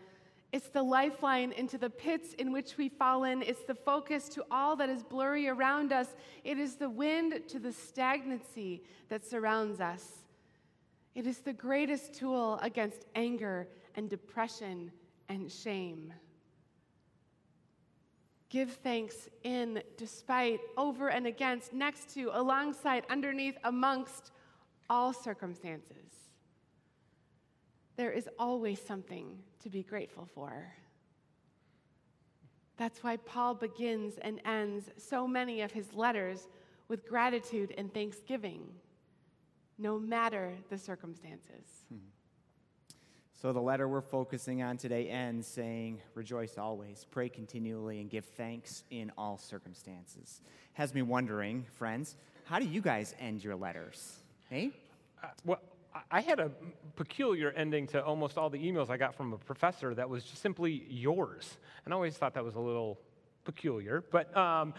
[0.52, 3.42] It's the lifeline into the pits in which we've fallen.
[3.42, 6.08] It's the focus to all that is blurry around us.
[6.42, 10.04] It is the wind to the stagnancy that surrounds us.
[11.14, 14.90] It is the greatest tool against anger and depression
[15.28, 16.12] and shame.
[18.50, 24.32] Give thanks in, despite, over and against, next to, alongside, underneath, amongst
[24.90, 26.28] all circumstances.
[27.96, 30.72] There is always something to be grateful for.
[32.76, 36.48] That's why Paul begins and ends so many of his letters
[36.88, 38.62] with gratitude and thanksgiving,
[39.78, 41.84] no matter the circumstances.
[41.88, 41.98] Hmm.
[43.40, 48.26] So the letter we're focusing on today ends saying, Rejoice always, pray continually, and give
[48.26, 50.42] thanks in all circumstances.
[50.74, 54.18] Has me wondering, friends, how do you guys end your letters?
[54.50, 54.72] Hey?
[55.24, 55.60] Uh, well,
[56.10, 56.50] I- had a
[56.96, 60.42] peculiar ending to almost all the emails I got from a professor that was just
[60.42, 61.56] simply yours.
[61.86, 63.00] And I always thought that was a little
[63.44, 64.04] peculiar.
[64.10, 64.74] But um,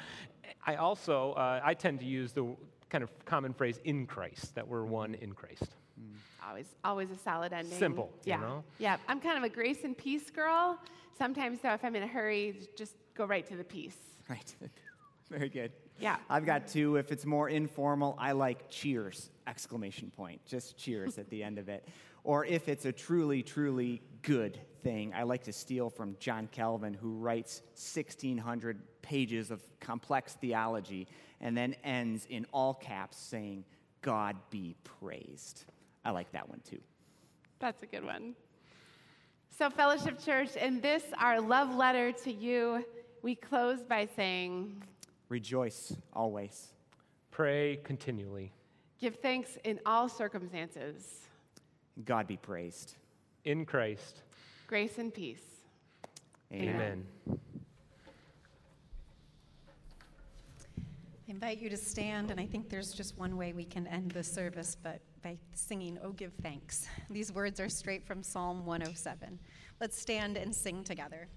[0.68, 2.56] I also, uh, I tend to use the
[2.92, 5.78] kind of common phrase in Christ, that we're one in Christ.
[6.48, 7.78] Always, always a solid ending.
[7.78, 8.38] Simple, you yeah.
[8.38, 8.64] know?
[8.80, 10.80] Yeah, I'm kind of a grace and peace girl.
[11.18, 13.98] Sometimes, though, if I'm in a hurry, just go right to the peace.
[14.30, 14.56] Right.
[15.30, 15.74] Very good.
[16.00, 16.16] Yeah.
[16.30, 16.96] I've got two.
[16.96, 20.40] If it's more informal, I like cheers, exclamation point.
[20.46, 21.86] Just cheers at the end of it.
[22.24, 26.94] Or if it's a truly, truly good thing, I like to steal from John Calvin,
[26.94, 31.08] who writes 1,600 pages of complex theology
[31.40, 33.66] and then ends in all caps saying,
[34.02, 35.66] God be praised.
[36.04, 36.80] I like that one too.
[37.60, 38.36] That's a good one.
[39.58, 42.84] So, Fellowship Church, in this, our love letter to you,
[43.22, 44.82] we close by saying,
[45.30, 46.70] Rejoice always.
[47.30, 48.52] Pray continually.
[49.00, 51.28] Give thanks in all circumstances,
[52.06, 52.96] God be praised.
[53.46, 54.22] In Christ.
[54.68, 55.44] grace and peace.
[56.54, 57.06] Amen.
[57.30, 57.36] I
[61.28, 64.24] invite you to stand, and I think there's just one way we can end the
[64.24, 66.88] service, but by singing, Oh, give thanks.
[67.10, 69.40] These words are straight from Psalm 107.
[69.80, 71.28] Let's stand and sing together.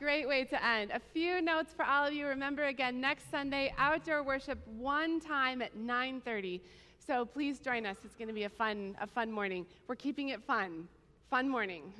[0.00, 0.90] Great way to end.
[0.92, 2.26] A few notes for all of you.
[2.26, 6.62] Remember again, next Sunday, outdoor worship one time at 9:30.
[7.06, 7.98] So please join us.
[8.02, 9.66] It's going to be a fun, a fun morning.
[9.88, 10.88] We're keeping it fun.
[11.28, 11.92] Fun morning.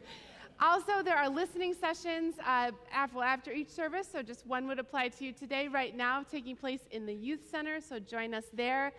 [0.60, 4.08] also, there are listening sessions uh, after, after each service.
[4.12, 7.50] So just one would apply to you today, right now, taking place in the youth
[7.50, 7.80] center.
[7.80, 8.92] So join us there.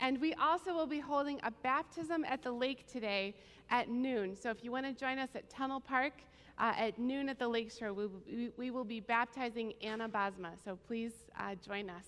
[0.00, 3.34] And we also will be holding a baptism at the lake today
[3.70, 4.36] at noon.
[4.36, 6.12] So if you want to join us at Tunnel Park
[6.58, 10.50] uh, at noon at the lakeshore, we, we, we will be baptizing Anna Basma.
[10.64, 12.04] So please uh, join us.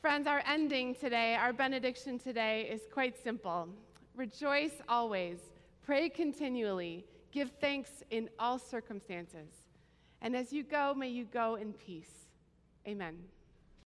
[0.00, 3.68] Friends, our ending today, our benediction today is quite simple.
[4.14, 5.38] Rejoice always,
[5.82, 9.48] pray continually, give thanks in all circumstances.
[10.20, 12.28] And as you go, may you go in peace.
[12.86, 13.16] Amen.